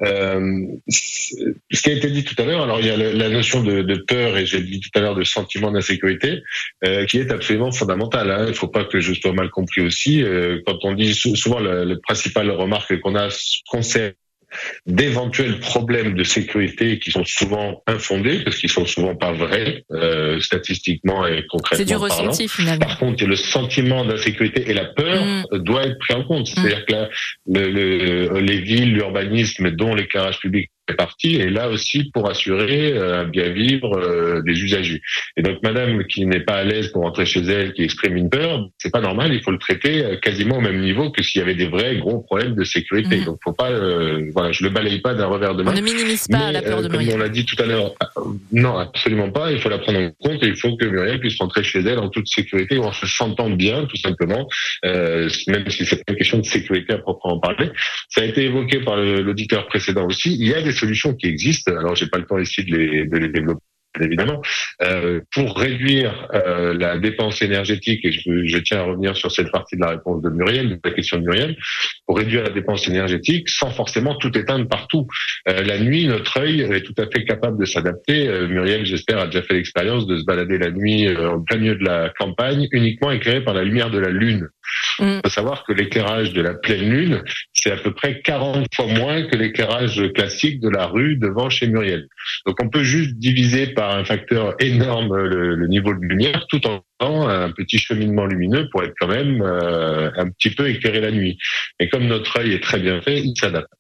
euh, 0.03 0.67
ce 0.89 1.83
qui 1.83 1.91
a 1.91 1.93
été 1.93 2.11
dit 2.11 2.25
tout 2.25 2.41
à 2.41 2.47
l'heure, 2.47 2.63
alors 2.63 2.81
il 2.81 2.87
y 2.87 2.91
a 2.91 2.97
la 2.97 3.29
notion 3.29 3.63
de, 3.63 3.83
de 3.83 3.95
peur 3.97 4.37
et 4.37 4.47
j'ai 4.47 4.61
dit 4.61 4.81
tout 4.81 4.91
à 4.95 5.01
l'heure 5.01 5.15
de 5.15 5.25
sentiment 5.25 5.71
d'insécurité, 5.71 6.43
euh, 6.85 7.05
qui 7.05 7.19
est 7.19 7.31
absolument 7.31 7.73
fondamentale. 7.73 8.31
Hein. 8.31 8.45
Il 8.45 8.49
ne 8.49 8.53
faut 8.55 8.69
pas 8.69 8.85
que 8.85 9.01
je 9.01 9.13
sois 9.13 9.33
mal 9.33 9.51
compris 9.51 9.83
aussi. 9.83 10.23
Euh, 10.23 10.61
quand 10.67 10.79
on 10.85 10.95
dit 10.95 11.15
souvent 11.15 11.59
la, 11.59 11.85
la 11.85 11.97
principale 11.97 12.51
remarque 12.51 12.99
qu'on 13.01 13.17
a 13.17 13.29
concerne 13.69 14.13
d'éventuels 14.87 15.61
problèmes 15.61 16.15
de 16.15 16.25
sécurité 16.25 16.99
qui 16.99 17.11
sont 17.11 17.25
souvent 17.25 17.83
infondés, 17.87 18.43
parce 18.45 18.57
qu'ils 18.57 18.71
sont 18.71 18.87
souvent 18.87 19.17
pas 19.17 19.33
vrais, 19.33 19.85
euh, 19.93 20.41
statistiquement 20.41 21.27
et 21.27 21.45
concrètement. 21.49 21.85
C'est 21.85 21.93
du 21.93 21.97
ressenti 21.97 22.49
finalement. 22.49 22.87
Par 22.87 22.99
contre, 22.99 23.25
le 23.25 23.37
sentiment 23.37 24.05
d'insécurité 24.05 24.71
et 24.71 24.75
la 24.75 24.85
peur 24.85 25.25
mm. 25.25 25.59
doit 25.59 25.85
être 25.85 25.99
pris 25.99 26.15
en 26.15 26.25
compte. 26.25 26.47
C'est-à-dire 26.47 26.85
mm. 26.89 27.55
que 27.55 27.59
le, 27.59 28.41
les 28.41 28.61
villes, 28.61 28.95
l'urbanisme, 28.95 29.71
dont 29.71 29.95
l'éclairage 29.95 30.39
public 30.39 30.71
partie 30.95 31.37
est 31.37 31.51
là 31.51 31.69
aussi 31.69 32.11
pour 32.13 32.29
assurer 32.29 32.93
euh, 32.93 33.23
un 33.23 33.25
bien 33.25 33.51
vivre 33.51 33.99
euh, 33.99 34.43
des 34.43 34.53
usagers. 34.53 35.03
Et 35.37 35.43
donc 35.43 35.63
madame 35.63 36.05
qui 36.07 36.27
n'est 36.27 36.41
pas 36.41 36.57
à 36.57 36.65
l'aise 36.65 36.89
pour 36.89 37.03
rentrer 37.03 37.27
chez 37.27 37.41
elle, 37.41 37.73
qui 37.73 37.83
exprime 37.83 38.17
une 38.17 38.31
peur, 38.31 38.69
c'est 38.79 38.93
pas 38.93 39.01
normal, 39.01 39.33
il 39.33 39.43
faut 39.43 39.51
le 39.51 39.59
traiter 39.59 40.05
euh, 40.05 40.17
quasiment 40.17 40.59
au 40.59 40.61
même 40.61 40.81
niveau 40.81 41.11
que 41.11 41.23
s'il 41.23 41.41
y 41.41 41.43
avait 41.43 41.55
des 41.55 41.67
vrais 41.67 41.97
gros 41.97 42.21
problèmes 42.21 42.55
de 42.55 42.65
sécurité. 42.65 43.19
Mhm. 43.19 43.25
Donc 43.25 43.39
faut 43.43 43.53
pas 43.53 43.71
voilà, 44.33 44.53
je 44.53 44.65
le 44.65 44.71
balaye 44.71 45.01
pas 45.01 45.15
d'un 45.15 45.27
revers 45.27 45.55
de 45.55 45.63
main. 45.63 45.73
On 45.73 45.75
ne 45.75 45.81
minimise 45.81 46.27
pas 46.29 46.53
la 46.53 46.63
peur 46.63 46.83
de 46.83 46.89
Muriel. 46.89 47.11
Comme 47.11 47.21
on 47.21 47.23
l'a 47.23 47.29
dit 47.29 47.45
tout 47.45 47.61
à 47.63 47.67
l'heure, 47.67 47.95
non, 48.53 48.79
absolument 48.79 49.31
pas, 49.31 49.53
il 49.53 49.61
faut 49.61 49.69
la 49.69 49.79
prendre 49.79 49.99
en 49.99 50.11
compte 50.11 50.43
et 50.43 50.47
il 50.47 50.57
faut 50.57 50.77
que 50.77 50.85
Muriel 50.85 51.21
puisse 51.21 51.39
rentrer 51.39 51.63
chez 51.63 51.81
elle 51.81 51.99
en 51.99 52.09
toute 52.09 52.29
sécurité 52.29 52.79
ou 52.79 52.85
en 52.85 52.93
se 52.93 53.07
sentant 53.07 53.51
bien 53.51 53.87
tout 53.87 53.97
simplement, 53.97 54.49
euh, 54.85 55.29
même 55.49 55.69
si 55.69 55.85
c'est 55.85 55.97
pas 56.05 56.13
une 56.13 56.19
question 56.19 56.39
de 56.39 56.45
sécurité 56.45 56.95
à 56.95 56.99
proprement 56.99 57.39
parler. 57.39 57.71
Ça 58.09 58.23
a 58.23 58.25
été 58.25 58.45
évoqué 58.45 58.81
par 58.81 58.97
l'auditeur 58.97 59.67
précédent 59.67 60.07
aussi, 60.07 60.37
il 60.39 60.47
y 60.47 60.55
a 60.55 60.63
des 60.63 60.73
solutions 60.77 61.15
qui 61.15 61.27
existent. 61.27 61.73
Alors, 61.77 61.95
j'ai 61.97 62.07
pas 62.07 62.19
le 62.19 62.27
temps 62.27 62.39
ici 62.39 62.65
de 62.65 62.77
les, 62.77 63.07
de 63.07 63.17
les 63.17 63.29
développer 63.29 63.61
évidemment, 64.01 64.43
euh, 64.83 65.21
pour 65.33 65.59
réduire 65.59 66.29
euh, 66.35 66.75
la 66.79 66.99
dépense 66.99 67.43
énergétique, 67.43 68.05
et 68.05 68.13
je, 68.13 68.45
je, 68.45 68.59
tiens 68.59 68.79
à 68.79 68.83
revenir 68.83 69.17
sur 69.17 69.31
cette 69.31 69.51
partie 69.51 69.77
de 69.77 69.81
la 69.81 69.91
réponse 69.91 70.23
de 70.23 70.31
Muriel, 70.31 70.69
de 70.69 70.81
la 70.85 70.91
question 70.91 71.19
de 71.19 71.25
Muriel, 71.25 71.57
pour 72.07 72.19
réduire 72.19 72.43
la 72.43 72.51
dépense 72.51 72.89
énergétique 72.89 73.49
sans 73.49 73.71
forcément 73.71 74.15
tout 74.17 74.37
éteindre 74.37 74.69
partout. 74.69 75.07
Euh, 75.49 75.63
la 75.63 75.79
nuit, 75.79 76.07
notre 76.07 76.39
œil 76.39 76.63
est 76.63 76.83
tout 76.83 76.95
à 76.99 77.07
fait 77.07 77.25
capable 77.25 77.59
de 77.59 77.65
s'adapter. 77.65 78.29
Muriel, 78.49 78.85
j'espère, 78.85 79.19
a 79.19 79.27
déjà 79.27 79.43
fait 79.43 79.55
l'expérience 79.55 80.07
de 80.07 80.19
se 80.19 80.25
balader 80.25 80.59
la 80.59 80.71
nuit 80.71 81.09
en 81.17 81.41
plein 81.41 81.59
milieu 81.59 81.77
de 81.77 81.85
la 81.85 82.13
campagne, 82.19 82.69
uniquement 82.73 83.11
éclairé 83.11 83.43
par 83.43 83.55
la 83.55 83.65
lumière 83.65 83.91
de 83.91 83.99
la 83.99 84.11
lune. 84.11 84.49
Il 84.99 85.07
mm. 85.07 85.21
faut 85.25 85.31
savoir 85.31 85.65
que 85.65 85.73
l'éclairage 85.73 86.33
de 86.33 86.43
la 86.43 86.55
pleine 86.55 86.89
lune, 86.89 87.23
c'est 87.67 87.73
à 87.73 87.77
peu 87.77 87.93
près 87.93 88.21
40 88.21 88.69
fois 88.73 88.87
moins 88.87 89.27
que 89.27 89.35
l'éclairage 89.35 90.01
classique 90.15 90.61
de 90.61 90.69
la 90.69 90.87
rue 90.87 91.17
devant 91.17 91.51
chez 91.51 91.67
Muriel. 91.67 92.07
Donc 92.47 92.57
on 92.63 92.69
peut 92.69 92.85
juste 92.85 93.17
diviser 93.17 93.67
par 93.67 93.91
un 93.91 94.05
facteur 94.05 94.55
énorme 94.61 95.17
le, 95.17 95.67
niveau 95.67 95.93
de 95.93 96.01
lumière 96.01 96.47
tout 96.49 96.65
en 96.69 96.85
faisant 97.01 97.29
un 97.29 97.51
petit 97.51 97.79
cheminement 97.79 98.25
lumineux 98.27 98.69
pour 98.71 98.85
être 98.85 98.95
quand 99.01 99.09
même 99.09 99.43
euh, 99.43 100.11
un 100.17 100.31
petit 100.31 100.51
peu 100.51 100.69
éclairé 100.69 101.01
la 101.01 101.11
nuit. 101.11 101.39
Et 101.81 101.89
comme 101.89 102.07
notre 102.07 102.39
œil 102.39 102.53
est 102.53 102.63
très 102.63 102.79
bien 102.79 103.01
fait, 103.03 103.19
il 103.19 103.35
s'adapte. 103.37 103.73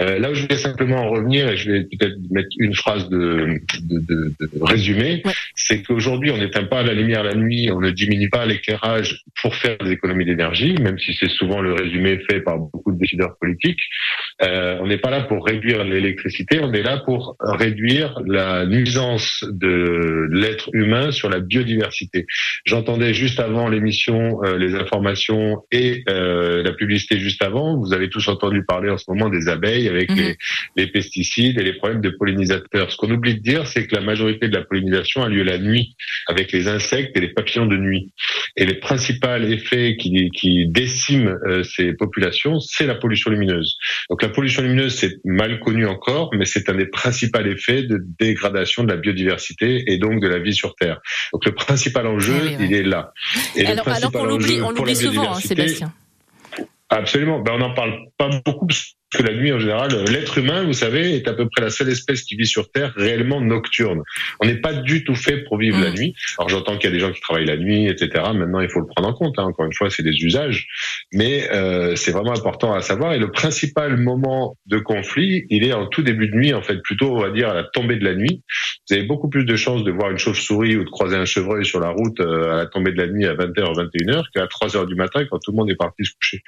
Euh, 0.00 0.18
là 0.18 0.30
où 0.30 0.34
je 0.34 0.46
vais 0.46 0.56
simplement 0.56 0.96
en 0.96 1.10
revenir, 1.10 1.48
et 1.48 1.56
je 1.56 1.70
vais 1.70 1.82
peut-être 1.82 2.16
mettre 2.30 2.48
une 2.58 2.74
phrase 2.74 3.08
de, 3.08 3.60
de, 3.82 3.98
de, 3.98 4.34
de 4.40 4.48
résumé, 4.62 5.22
c'est 5.54 5.82
qu'aujourd'hui 5.82 6.30
on 6.30 6.38
n'éteint 6.38 6.64
pas 6.64 6.82
la 6.82 6.94
lumière 6.94 7.22
la 7.22 7.34
nuit, 7.34 7.70
on 7.70 7.80
ne 7.80 7.90
diminue 7.90 8.30
pas 8.30 8.46
l'éclairage 8.46 9.22
pour 9.42 9.54
faire 9.54 9.76
des 9.78 9.90
économies 9.90 10.24
d'énergie, 10.24 10.74
même 10.80 10.98
si 10.98 11.12
c'est 11.14 11.28
souvent 11.28 11.60
le 11.60 11.74
résumé 11.74 12.18
fait 12.30 12.40
par 12.40 12.58
beaucoup 12.58 12.92
de 12.92 12.98
décideurs 12.98 13.36
politiques. 13.40 13.80
Euh, 14.42 14.78
on 14.80 14.86
n'est 14.86 14.98
pas 14.98 15.10
là 15.10 15.22
pour 15.22 15.44
réduire 15.44 15.84
l'électricité, 15.84 16.60
on 16.62 16.72
est 16.72 16.82
là 16.82 17.02
pour 17.04 17.36
réduire 17.40 18.18
la 18.26 18.64
nuisance 18.66 19.44
de 19.50 20.28
l'être 20.30 20.70
humain 20.72 21.10
sur 21.10 21.28
la 21.28 21.40
biodiversité. 21.40 22.26
J'entendais 22.64 23.12
juste 23.12 23.40
avant 23.40 23.68
l'émission 23.68 24.42
euh, 24.44 24.56
les 24.56 24.74
informations 24.74 25.64
et 25.70 26.04
la 26.06 26.72
publicité 26.72 27.18
juste 27.18 27.42
avant. 27.42 27.78
Vous 27.78 27.92
avez 27.92 28.08
tous 28.08 28.28
entendu 28.28 28.64
parler 28.64 28.90
en 28.90 28.98
ce 28.98 29.04
moment 29.08 29.28
des 29.28 29.48
abeilles 29.50 29.88
avec 29.88 30.10
mhm. 30.10 30.34
les, 30.76 30.86
pesticides 30.86 31.58
et 31.58 31.62
les 31.62 31.74
problèmes 31.74 32.00
de 32.00 32.10
pollinisateurs. 32.10 32.90
Ce 32.90 32.96
qu'on 32.96 33.10
oublie 33.10 33.34
de 33.34 33.40
dire, 33.40 33.66
c'est 33.66 33.86
que 33.86 33.94
la 33.94 34.00
majorité 34.00 34.48
de 34.48 34.54
la 34.56 34.64
pollinisation 34.64 35.22
a 35.22 35.28
lieu 35.28 35.42
la 35.42 35.58
nuit 35.58 35.94
avec 36.26 36.52
les 36.52 36.68
insectes 36.68 37.16
et 37.16 37.20
les 37.20 37.28
papillons 37.28 37.66
de 37.66 37.76
nuit. 37.76 38.12
Et 38.56 38.64
les 38.64 38.74
principaux 38.74 39.36
effets 39.36 39.96
qui, 39.96 40.30
qui 40.30 40.66
déciment 40.68 41.38
euh, 41.46 41.62
ces 41.62 41.92
populations, 41.92 42.60
c'est 42.60 42.86
la 42.86 42.94
pollution 42.94 43.30
lumineuse. 43.30 43.76
Donc 44.08 44.22
la 44.22 44.28
pollution 44.28 44.62
lumineuse, 44.62 44.94
c'est 44.94 45.18
mal 45.24 45.60
connu 45.60 45.86
encore, 45.86 46.30
mais 46.34 46.44
c'est 46.44 46.68
un 46.68 46.74
des 46.74 46.86
principaux 46.86 47.40
effets 47.40 47.82
de 47.82 48.00
dégradation 48.18 48.84
de 48.84 48.90
la 48.90 48.96
biodiversité 48.96 49.84
et 49.86 49.98
donc 49.98 50.20
de 50.20 50.28
la 50.28 50.38
vie 50.38 50.54
sur 50.54 50.74
Terre. 50.74 51.00
Donc 51.32 51.44
le 51.44 51.52
principal 51.52 52.06
enjeu, 52.06 52.34
ah 52.42 52.62
il 52.62 52.72
est 52.72 52.82
là. 52.82 53.12
Et 53.56 53.66
alors, 53.66 53.88
alors 53.88 54.12
qu'on 54.12 54.24
l'oublie, 54.24 54.60
on 54.62 54.70
l'oublie 54.70 54.96
souvent, 54.96 55.34
hein, 55.34 55.40
Sébastien. 55.40 55.92
Absolument. 56.88 57.38
Ben, 57.40 57.52
on 57.54 57.58
n'en 57.58 57.74
parle 57.74 58.08
pas 58.18 58.28
beaucoup 58.44 58.66
que 59.12 59.22
la 59.22 59.34
nuit 59.34 59.52
en 59.52 59.58
général, 59.58 59.90
l'être 60.10 60.38
humain, 60.38 60.64
vous 60.64 60.72
savez, 60.72 61.16
est 61.16 61.26
à 61.26 61.32
peu 61.32 61.48
près 61.48 61.62
la 61.62 61.70
seule 61.70 61.88
espèce 61.88 62.22
qui 62.22 62.36
vit 62.36 62.46
sur 62.46 62.70
Terre 62.70 62.92
réellement 62.96 63.40
nocturne. 63.40 64.02
On 64.40 64.46
n'est 64.46 64.60
pas 64.60 64.72
du 64.72 65.04
tout 65.04 65.16
fait 65.16 65.38
pour 65.38 65.58
vivre 65.58 65.80
la 65.80 65.90
mm. 65.90 65.94
nuit. 65.94 66.14
Alors 66.38 66.48
j'entends 66.48 66.76
qu'il 66.76 66.90
y 66.90 66.92
a 66.92 66.94
des 66.94 67.00
gens 67.00 67.10
qui 67.12 67.20
travaillent 67.20 67.46
la 67.46 67.56
nuit, 67.56 67.88
etc. 67.88 68.08
Maintenant, 68.34 68.60
il 68.60 68.68
faut 68.68 68.80
le 68.80 68.86
prendre 68.86 69.08
en 69.08 69.12
compte. 69.12 69.38
Hein. 69.38 69.44
Encore 69.44 69.66
une 69.66 69.74
fois, 69.74 69.90
c'est 69.90 70.04
des 70.04 70.14
usages, 70.22 70.68
mais 71.12 71.48
euh, 71.52 71.96
c'est 71.96 72.12
vraiment 72.12 72.32
important 72.32 72.72
à 72.72 72.82
savoir. 72.82 73.12
Et 73.14 73.18
le 73.18 73.32
principal 73.32 73.96
moment 73.96 74.56
de 74.66 74.78
conflit, 74.78 75.44
il 75.50 75.64
est 75.64 75.72
en 75.72 75.86
tout 75.86 76.02
début 76.02 76.28
de 76.28 76.36
nuit, 76.36 76.54
en 76.54 76.62
fait, 76.62 76.80
plutôt 76.82 77.16
on 77.16 77.20
va 77.20 77.30
dire 77.30 77.48
à 77.48 77.54
la 77.54 77.64
tombée 77.64 77.96
de 77.96 78.04
la 78.04 78.14
nuit. 78.14 78.42
Vous 78.88 78.96
avez 78.96 79.04
beaucoup 79.04 79.28
plus 79.28 79.44
de 79.44 79.56
chances 79.56 79.82
de 79.82 79.90
voir 79.90 80.10
une 80.10 80.18
chauve-souris 80.18 80.76
ou 80.76 80.84
de 80.84 80.90
croiser 80.90 81.16
un 81.16 81.24
chevreuil 81.24 81.64
sur 81.64 81.80
la 81.80 81.90
route 81.90 82.20
euh, 82.20 82.52
à 82.52 82.56
la 82.56 82.66
tombée 82.66 82.92
de 82.92 82.98
la 82.98 83.08
nuit 83.08 83.26
à 83.26 83.34
20h, 83.34 83.90
21h 83.92 84.22
qu'à 84.34 84.46
3h 84.46 84.86
du 84.86 84.94
matin 84.94 85.24
quand 85.28 85.38
tout 85.38 85.50
le 85.50 85.56
monde 85.56 85.70
est 85.70 85.76
parti 85.76 86.04
se 86.04 86.12
coucher. 86.14 86.42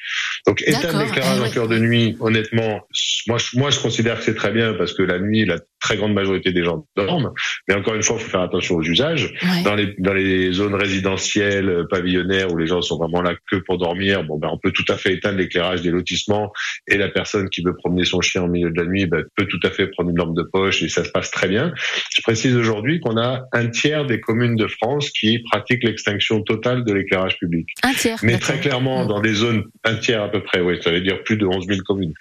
Donc 0.47 0.63
éteindre 0.63 1.05
l'éclairage 1.05 1.41
en 1.41 1.51
cœur 1.51 1.69
de 1.69 1.79
nuit, 1.79 2.17
honnêtement 2.21 2.52
moi, 2.53 2.87
moi, 3.55 3.71
je 3.71 3.81
considère 3.81 4.19
que 4.19 4.25
c'est 4.25 4.35
très 4.35 4.53
bien 4.53 4.75
parce 4.75 4.93
que 4.93 5.03
la 5.03 5.19
nuit, 5.19 5.45
la 5.45 5.59
très 5.83 5.97
grande 5.97 6.15
majorité 6.15 6.53
des 6.53 6.63
gens 6.63 6.87
dorment. 6.97 7.33
Mais 7.69 7.75
encore 7.75 7.95
une 7.95 8.03
fois, 8.03 8.17
il 8.19 8.23
faut 8.23 8.31
faire 8.31 8.41
attention 8.41 8.77
aux 8.77 8.83
usages. 8.83 9.35
Dans 9.65 9.75
les 9.75 9.95
dans 9.99 10.15
les 10.15 10.53
zones 10.53 10.75
résidentielles, 10.75 11.69
euh, 11.69 11.85
pavillonnaires 11.91 12.53
où 12.53 12.57
les 12.57 12.67
gens 12.67 12.81
sont 12.81 12.97
vraiment 12.97 13.21
là 13.21 13.35
que 13.51 13.57
pour 13.57 13.79
dormir, 13.79 14.25
bon 14.25 14.39
ben 14.39 14.49
on 14.51 14.59
peut 14.59 14.73
tout 14.73 14.85
à 14.89 14.97
fait 14.97 15.13
éteindre 15.13 15.39
l'éclairage 15.39 15.83
des 15.83 15.91
lotissements 15.91 16.53
et 16.87 16.97
la 16.97 17.09
personne 17.09 17.49
qui 17.51 17.63
veut 17.63 17.75
promener 17.75 18.05
son 18.05 18.21
chien 18.21 18.43
au 18.43 18.49
milieu 18.49 18.71
de 18.71 18.81
la 18.81 18.87
nuit 18.87 19.07
ben, 19.07 19.25
peut 19.37 19.47
tout 19.47 19.61
à 19.65 19.71
fait 19.71 19.89
prendre 19.89 20.11
une 20.11 20.17
lampe 20.17 20.37
de 20.37 20.43
poche 20.43 20.83
et 20.83 20.89
ça 20.89 21.05
se 21.05 21.11
passe 21.11 21.31
très 21.31 21.49
bien. 21.49 21.73
Je 22.15 22.23
précise 22.23 22.57
aujourd'hui 22.57 23.01
qu'on 23.01 23.17
a 23.17 23.43
un 23.53 23.67
tiers 23.69 24.07
des 24.07 24.21
communes 24.21 24.57
de 24.57 24.69
France 24.69 25.11
qui 25.11 25.41
pratiquent 25.51 25.85
l'extinction 25.85 26.43
totale 26.43 26.85
de 26.85 26.93
l'éclairage 26.93 27.39
public. 27.39 27.69
Un 27.83 27.93
tiers. 27.93 28.19
Mais 28.23 28.39
très 28.39 28.61
clairement, 28.61 29.07
dans 29.07 29.21
des 29.21 29.35
zones, 29.35 29.65
un 29.85 29.97
tiers 29.97 30.23
à 30.23 30.31
peu 30.31 30.43
près, 30.43 30.61
oui, 30.61 30.79
ça 30.81 30.93
veut 30.93 31.01
dire 31.01 31.23
plus 31.25 31.37
de 31.37 31.47
11 31.47 31.67
000 31.67 31.81
communes. 31.85 32.15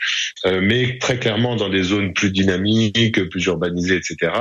Euh, 0.45 0.61
mais 0.63 0.97
très 0.99 1.19
clairement, 1.19 1.55
dans 1.55 1.69
des 1.69 1.83
zones 1.83 2.13
plus 2.13 2.31
dynamiques, 2.31 3.29
plus 3.29 3.41
urbanisés, 3.51 3.95
etc., 3.95 4.31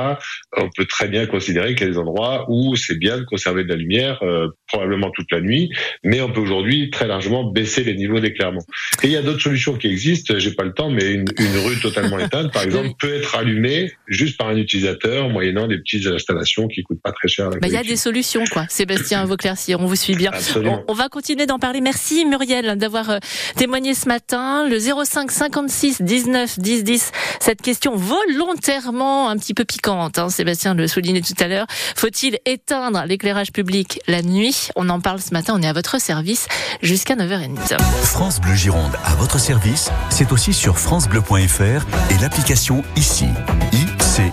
on 0.57 0.69
peut 0.75 0.85
très 0.85 1.07
bien 1.07 1.25
considérer 1.25 1.75
qu'il 1.75 1.87
y 1.87 1.89
a 1.89 1.93
des 1.93 1.97
endroits 1.97 2.45
où 2.49 2.75
c'est 2.75 2.97
bien 2.97 3.17
de 3.17 3.23
conserver 3.23 3.63
de 3.63 3.69
la 3.69 3.75
lumière, 3.75 4.19
euh, 4.23 4.47
probablement 4.67 5.11
toute 5.11 5.31
la 5.31 5.41
nuit, 5.41 5.71
mais 6.03 6.21
on 6.21 6.31
peut 6.31 6.39
aujourd'hui 6.39 6.89
très 6.89 7.07
largement 7.07 7.43
baisser 7.43 7.83
les 7.83 7.95
niveaux 7.95 8.19
d'éclairement. 8.19 8.63
Et 9.03 9.07
il 9.07 9.11
y 9.11 9.17
a 9.17 9.21
d'autres 9.21 9.41
solutions 9.41 9.75
qui 9.75 9.87
existent. 9.87 10.33
J'ai 10.37 10.53
pas 10.53 10.63
le 10.63 10.73
temps, 10.73 10.89
mais 10.89 11.11
une, 11.11 11.25
une 11.37 11.57
rue 11.57 11.79
totalement 11.79 12.19
éteinte, 12.25 12.51
par 12.51 12.63
exemple, 12.63 12.89
peut 12.99 13.13
être 13.13 13.35
allumée 13.35 13.91
juste 14.07 14.37
par 14.37 14.47
un 14.47 14.57
utilisateur, 14.57 15.29
moyennant 15.29 15.67
des 15.67 15.77
petites 15.77 16.07
installations 16.07 16.67
qui 16.67 16.83
coûtent 16.83 17.01
pas 17.01 17.11
très 17.11 17.27
cher. 17.27 17.49
Bah, 17.49 17.67
il 17.67 17.73
y 17.73 17.77
a 17.77 17.83
des 17.83 17.95
solutions, 17.95 18.43
quoi. 18.51 18.65
Sébastien 18.69 19.25
Vauclair, 19.25 19.57
si 19.57 19.75
on 19.75 19.85
vous 19.85 19.95
suit 19.95 20.15
bien. 20.15 20.31
On, 20.55 20.83
on, 20.87 20.93
va 20.93 21.09
continuer 21.09 21.45
d'en 21.45 21.59
parler. 21.59 21.81
Merci 21.81 22.25
Muriel 22.25 22.77
d'avoir 22.77 23.09
euh, 23.09 23.17
témoigné 23.55 23.93
ce 23.93 24.07
matin. 24.07 24.67
Le 24.67 24.79
05 24.79 25.31
56 25.31 26.01
19 26.01 26.59
10 26.59 26.83
10. 26.83 27.11
Cette 27.39 27.61
question 27.61 27.95
volontairement 27.95 29.00
un 29.01 29.37
petit 29.37 29.53
peu 29.53 29.65
piquante. 29.65 30.19
Hein, 30.19 30.29
Sébastien 30.29 30.73
le 30.73 30.87
soulignait 30.87 31.21
tout 31.21 31.35
à 31.39 31.47
l'heure. 31.47 31.65
Faut-il 31.95 32.39
éteindre 32.45 33.03
l'éclairage 33.05 33.51
public 33.51 33.99
la 34.07 34.21
nuit? 34.21 34.69
On 34.75 34.89
en 34.89 34.99
parle 34.99 35.21
ce 35.21 35.33
matin. 35.33 35.53
On 35.57 35.61
est 35.61 35.67
à 35.67 35.73
votre 35.73 35.99
service 35.99 36.47
jusqu'à 36.81 37.15
9h30. 37.15 37.77
France 38.03 38.39
Bleu 38.39 38.55
Gironde 38.55 38.95
à 39.03 39.15
votre 39.15 39.39
service. 39.39 39.89
C'est 40.09 40.31
aussi 40.31 40.53
sur 40.53 40.77
francebleu.fr 40.77 41.85
et 42.11 42.17
l'application 42.21 42.83
ICI. 42.95 43.25
ICI 43.73 44.31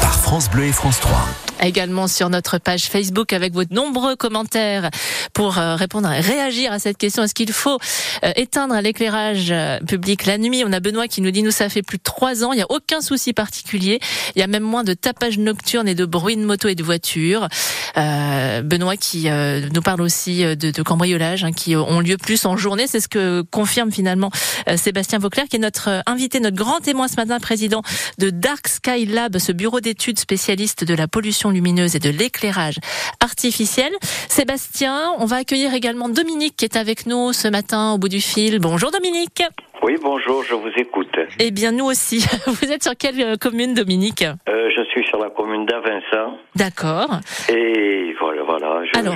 par 0.00 0.18
France 0.20 0.50
Bleu 0.50 0.64
et 0.64 0.72
France 0.72 1.00
3 1.00 1.47
également 1.60 2.08
sur 2.08 2.30
notre 2.30 2.58
page 2.58 2.84
Facebook 2.84 3.32
avec 3.32 3.52
vos 3.52 3.64
nombreux 3.70 4.16
commentaires 4.16 4.90
pour 5.32 5.58
euh, 5.58 5.76
répondre 5.76 6.08
réagir 6.08 6.72
à 6.72 6.78
cette 6.78 6.98
question. 6.98 7.22
Est-ce 7.22 7.34
qu'il 7.34 7.52
faut 7.52 7.78
euh, 8.24 8.32
éteindre 8.36 8.78
l'éclairage 8.80 9.48
euh, 9.50 9.78
public 9.80 10.26
la 10.26 10.38
nuit? 10.38 10.62
On 10.66 10.72
a 10.72 10.80
Benoît 10.80 11.08
qui 11.08 11.20
nous 11.20 11.30
dit 11.30 11.42
nous 11.42 11.50
ça 11.50 11.68
fait 11.68 11.82
plus 11.82 11.98
de 11.98 12.02
trois 12.02 12.44
ans, 12.44 12.52
il 12.52 12.56
n'y 12.56 12.62
a 12.62 12.70
aucun 12.70 13.00
souci 13.00 13.32
particulier. 13.32 14.00
Il 14.34 14.40
y 14.40 14.42
a 14.42 14.46
même 14.46 14.62
moins 14.62 14.84
de 14.84 14.94
tapage 14.94 15.38
nocturne 15.38 15.88
et 15.88 15.94
de 15.94 16.04
bruit 16.04 16.36
de 16.36 16.44
moto 16.44 16.68
et 16.68 16.74
de 16.74 16.82
voiture. 16.82 17.48
Benoît 17.96 18.96
qui 18.96 19.28
nous 19.28 19.82
parle 19.82 20.02
aussi 20.02 20.42
de, 20.42 20.54
de 20.54 20.82
cambriolages 20.82 21.42
hein, 21.42 21.52
qui 21.52 21.74
ont 21.74 22.00
lieu 22.00 22.16
plus 22.16 22.44
en 22.44 22.56
journée. 22.56 22.86
C'est 22.86 23.00
ce 23.00 23.08
que 23.08 23.42
confirme 23.42 23.90
finalement 23.90 24.30
Sébastien 24.76 25.18
Vauclair 25.18 25.46
qui 25.48 25.56
est 25.56 25.60
notre 25.60 26.02
invité, 26.06 26.38
notre 26.38 26.56
grand 26.56 26.78
témoin 26.80 27.08
ce 27.08 27.16
matin, 27.16 27.40
président 27.40 27.82
de 28.18 28.30
Dark 28.30 28.68
Sky 28.68 29.06
Lab, 29.06 29.38
ce 29.38 29.52
bureau 29.52 29.80
d'études 29.80 30.18
spécialiste 30.18 30.84
de 30.84 30.94
la 30.94 31.08
pollution 31.08 31.47
lumineuse 31.50 31.96
et 31.96 31.98
de 31.98 32.10
l'éclairage 32.10 32.76
artificiel. 33.20 33.92
Sébastien, 34.28 35.12
on 35.18 35.26
va 35.26 35.36
accueillir 35.36 35.74
également 35.74 36.08
Dominique 36.08 36.56
qui 36.56 36.64
est 36.64 36.76
avec 36.76 37.06
nous 37.06 37.32
ce 37.32 37.48
matin 37.48 37.92
au 37.92 37.98
bout 37.98 38.08
du 38.08 38.20
fil. 38.20 38.58
Bonjour 38.58 38.90
Dominique. 38.90 39.42
Oui, 39.82 39.96
bonjour, 40.02 40.42
je 40.42 40.54
vous 40.54 40.70
écoute. 40.76 41.14
Eh 41.38 41.50
bien, 41.52 41.70
nous 41.70 41.84
aussi. 41.84 42.26
Vous 42.46 42.72
êtes 42.72 42.82
sur 42.82 42.96
quelle 42.96 43.20
euh, 43.22 43.36
commune, 43.36 43.74
Dominique? 43.74 44.22
Euh, 44.22 44.68
Je 44.76 44.82
suis 44.90 45.06
sur 45.06 45.18
la 45.18 45.30
commune 45.30 45.66
d'Avinça. 45.66 46.30
D'accord. 46.56 47.20
Et 47.48 48.12
voilà, 48.20 48.42
voilà. 48.42 48.82
Alors, 48.96 49.14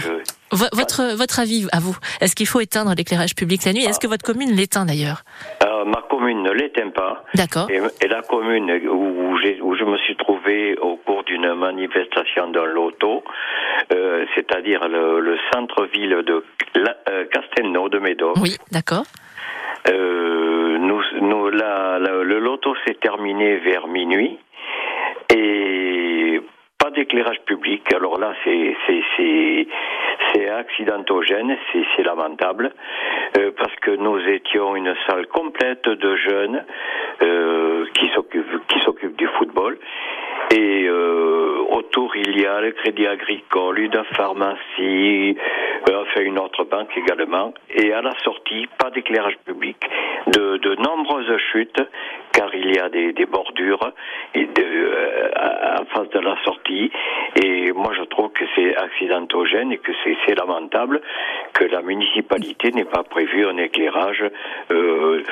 votre, 0.52 1.16
votre 1.16 1.40
avis 1.40 1.66
à 1.72 1.80
vous 1.80 1.96
Est-ce 2.20 2.36
qu'il 2.36 2.46
faut 2.46 2.60
éteindre 2.60 2.94
l'éclairage 2.96 3.34
public 3.34 3.64
la 3.64 3.72
nuit? 3.72 3.84
Est-ce 3.84 3.98
que 3.98 4.06
votre 4.06 4.24
commune 4.24 4.52
l'éteint 4.52 4.86
d'ailleurs? 4.86 5.24
Euh, 5.64 5.71
commune 6.42 6.52
ne 6.52 6.52
l'éteint 6.52 6.90
pas. 6.90 7.24
D'accord. 7.34 7.68
Et, 7.70 8.08
la 8.08 8.22
commune 8.22 8.70
où, 8.88 9.32
où, 9.32 9.76
je 9.76 9.84
me 9.84 9.96
suis 9.98 10.16
trouvé 10.16 10.76
au 10.78 10.96
cours 10.96 11.24
d'une 11.24 11.54
manifestation 11.54 12.48
d'un 12.48 12.64
loto, 12.64 13.22
euh, 13.92 14.24
c'est-à-dire 14.34 14.88
le, 14.88 15.36
centre-ville 15.52 16.22
de 16.26 16.44
euh, 16.76 17.24
Castelnau 17.32 17.88
de 17.88 17.98
Médoc. 17.98 18.36
Oui, 18.40 18.56
d'accord. 18.70 19.04
Euh, 19.88 20.78
nous, 20.78 21.02
nous, 21.20 21.48
le 21.50 22.38
loto 22.38 22.74
s'est 22.86 22.98
terminé 23.00 23.56
vers 23.58 23.88
minuit 23.88 24.38
et 25.34 25.91
d'éclairage 26.92 27.40
public. 27.46 27.92
Alors 27.92 28.18
là, 28.18 28.32
c'est 28.44 28.76
accidentogène, 30.48 31.56
c'est 31.72 32.02
lamentable, 32.02 32.72
euh, 33.38 33.50
parce 33.56 33.74
que 33.76 33.90
nous 33.90 34.18
étions 34.28 34.76
une 34.76 34.94
salle 35.06 35.26
complète 35.26 35.88
de 35.88 36.16
jeunes 36.16 36.64
euh, 37.22 37.86
qui 37.94 38.08
s'occupent 38.10 39.16
du 39.16 39.26
football 39.38 39.78
et 40.54 40.86
euh, 40.86 41.64
autour, 41.70 42.14
il 42.14 42.38
y 42.38 42.44
a 42.44 42.60
le 42.60 42.72
Crédit 42.72 43.06
Agricole, 43.06 43.78
une 43.78 44.04
pharmacie, 44.14 45.34
euh, 45.88 46.02
enfin 46.02 46.20
une 46.20 46.38
autre 46.38 46.64
banque 46.64 46.90
également. 46.94 47.54
Et 47.74 47.90
à 47.94 48.02
la 48.02 48.12
sortie, 48.22 48.68
pas 48.78 48.90
d'éclairage 48.90 49.38
public, 49.46 49.78
de, 50.26 50.58
de, 50.58 50.74
nombreuses 50.74 51.38
chutes, 51.52 51.80
car 52.32 52.54
il 52.54 52.74
y 52.74 52.78
a 52.78 52.90
des, 52.90 53.14
des 53.14 53.24
bordures 53.24 53.92
et 54.34 54.44
de, 54.44 54.62
euh, 54.62 55.30
en 55.80 55.84
face 55.86 56.10
de 56.10 56.20
la 56.20 56.36
sortie. 56.44 56.92
Et 57.42 57.72
moi, 57.72 57.92
je 57.98 58.04
trouve 58.04 58.30
que 58.32 58.44
c'est 58.54 58.76
accidentogène 58.76 59.72
et 59.72 59.78
que 59.78 59.92
c'est 60.04 60.34
lamentable 60.38 61.00
que 61.54 61.64
la 61.64 61.80
municipalité 61.80 62.72
n'ait 62.72 62.84
pas 62.84 63.04
prévu 63.04 63.46
un 63.46 63.56
éclairage 63.56 64.24
euh, 64.70 65.22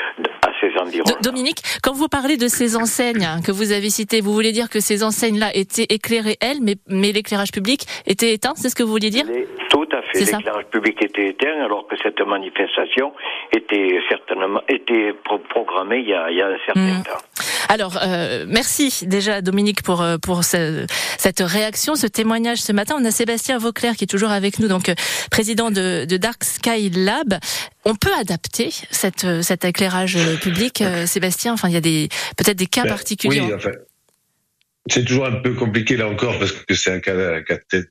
ces 0.61 0.77
environs. 0.79 1.05
Dominique, 1.23 1.63
quand 1.83 1.93
vous 1.93 2.09
parlez 2.09 2.37
de 2.37 2.49
ces 2.49 2.77
enseignes 2.77 3.29
que 3.45 3.53
vous 3.53 3.73
avez 3.73 3.91
citées, 3.91 4.21
vous 4.21 4.33
voulez 4.33 4.53
dire 4.53 4.69
que 4.69 4.81
ces 4.81 5.03
enseignes-là 5.03 5.51
étaient 5.55 5.87
éclairées, 5.89 6.37
elles, 6.41 6.61
mais, 6.61 6.77
mais 6.89 7.13
l'éclairage 7.13 7.53
public 7.53 7.87
était 8.07 8.33
éteint, 8.33 8.55
c'est 8.57 8.69
ce 8.69 8.75
que 8.75 8.83
vous 8.83 8.93
vouliez 8.93 9.11
dire 9.11 9.25
Tout 9.71 9.89
à 9.93 10.03
fait, 10.03 10.21
l'éclairage 10.21 10.67
public 10.71 11.03
était 11.03 11.29
éteint 11.29 11.65
alors 11.65 11.87
que 11.87 11.97
cette 12.03 12.21
manifestation 12.21 13.13
était 13.55 14.01
certainement 14.09 14.61
était 14.69 15.15
programmée 15.49 15.99
il 15.99 16.09
y 16.09 16.15
a, 16.15 16.31
il 16.31 16.37
y 16.37 16.43
a 16.43 16.49
un 16.49 16.59
certain 16.67 17.01
hmm. 17.01 17.03
temps. 17.03 17.50
Alors, 17.71 18.01
euh, 18.03 18.47
merci 18.49 19.07
déjà 19.07 19.43
Dominique 19.43 19.83
pour 19.83 20.03
euh, 20.03 20.19
pour 20.19 20.43
ce, 20.43 20.87
cette 21.19 21.39
réaction, 21.39 21.95
ce 21.95 22.09
témoignage 22.09 22.59
ce 22.59 22.73
matin. 22.73 22.97
On 22.99 23.05
a 23.05 23.13
Sébastien 23.13 23.59
Vauclair 23.59 23.95
qui 23.95 24.03
est 24.03 24.09
toujours 24.09 24.33
avec 24.33 24.59
nous, 24.59 24.67
donc 24.67 24.89
euh, 24.89 24.95
président 25.31 25.71
de, 25.71 26.05
de 26.05 26.17
Dark 26.17 26.43
Sky 26.43 26.91
Lab. 26.91 27.39
On 27.85 27.95
peut 27.95 28.11
adapter 28.19 28.73
cette, 28.91 29.25
cet 29.43 29.65
éclairage 29.65 30.19
public, 30.41 30.83
Sébastien? 31.07 31.53
Enfin, 31.53 31.69
il 31.69 31.75
y 31.75 31.77
a 31.77 31.81
des 31.81 32.09
peut-être 32.37 32.59
des 32.59 32.67
cas 32.67 32.83
ben, 32.83 32.91
particuliers. 32.91 33.41
Oui, 33.41 33.55
en 33.55 33.59
fait. 33.61 33.90
C'est 34.91 35.05
toujours 35.05 35.27
un 35.27 35.37
peu 35.37 35.55
compliqué 35.55 35.97
là 35.97 36.09
encore 36.09 36.37
parce 36.39 36.53
que 36.53 36.75
c'est 36.75 36.93
un 36.93 36.99
cas, 36.99 37.41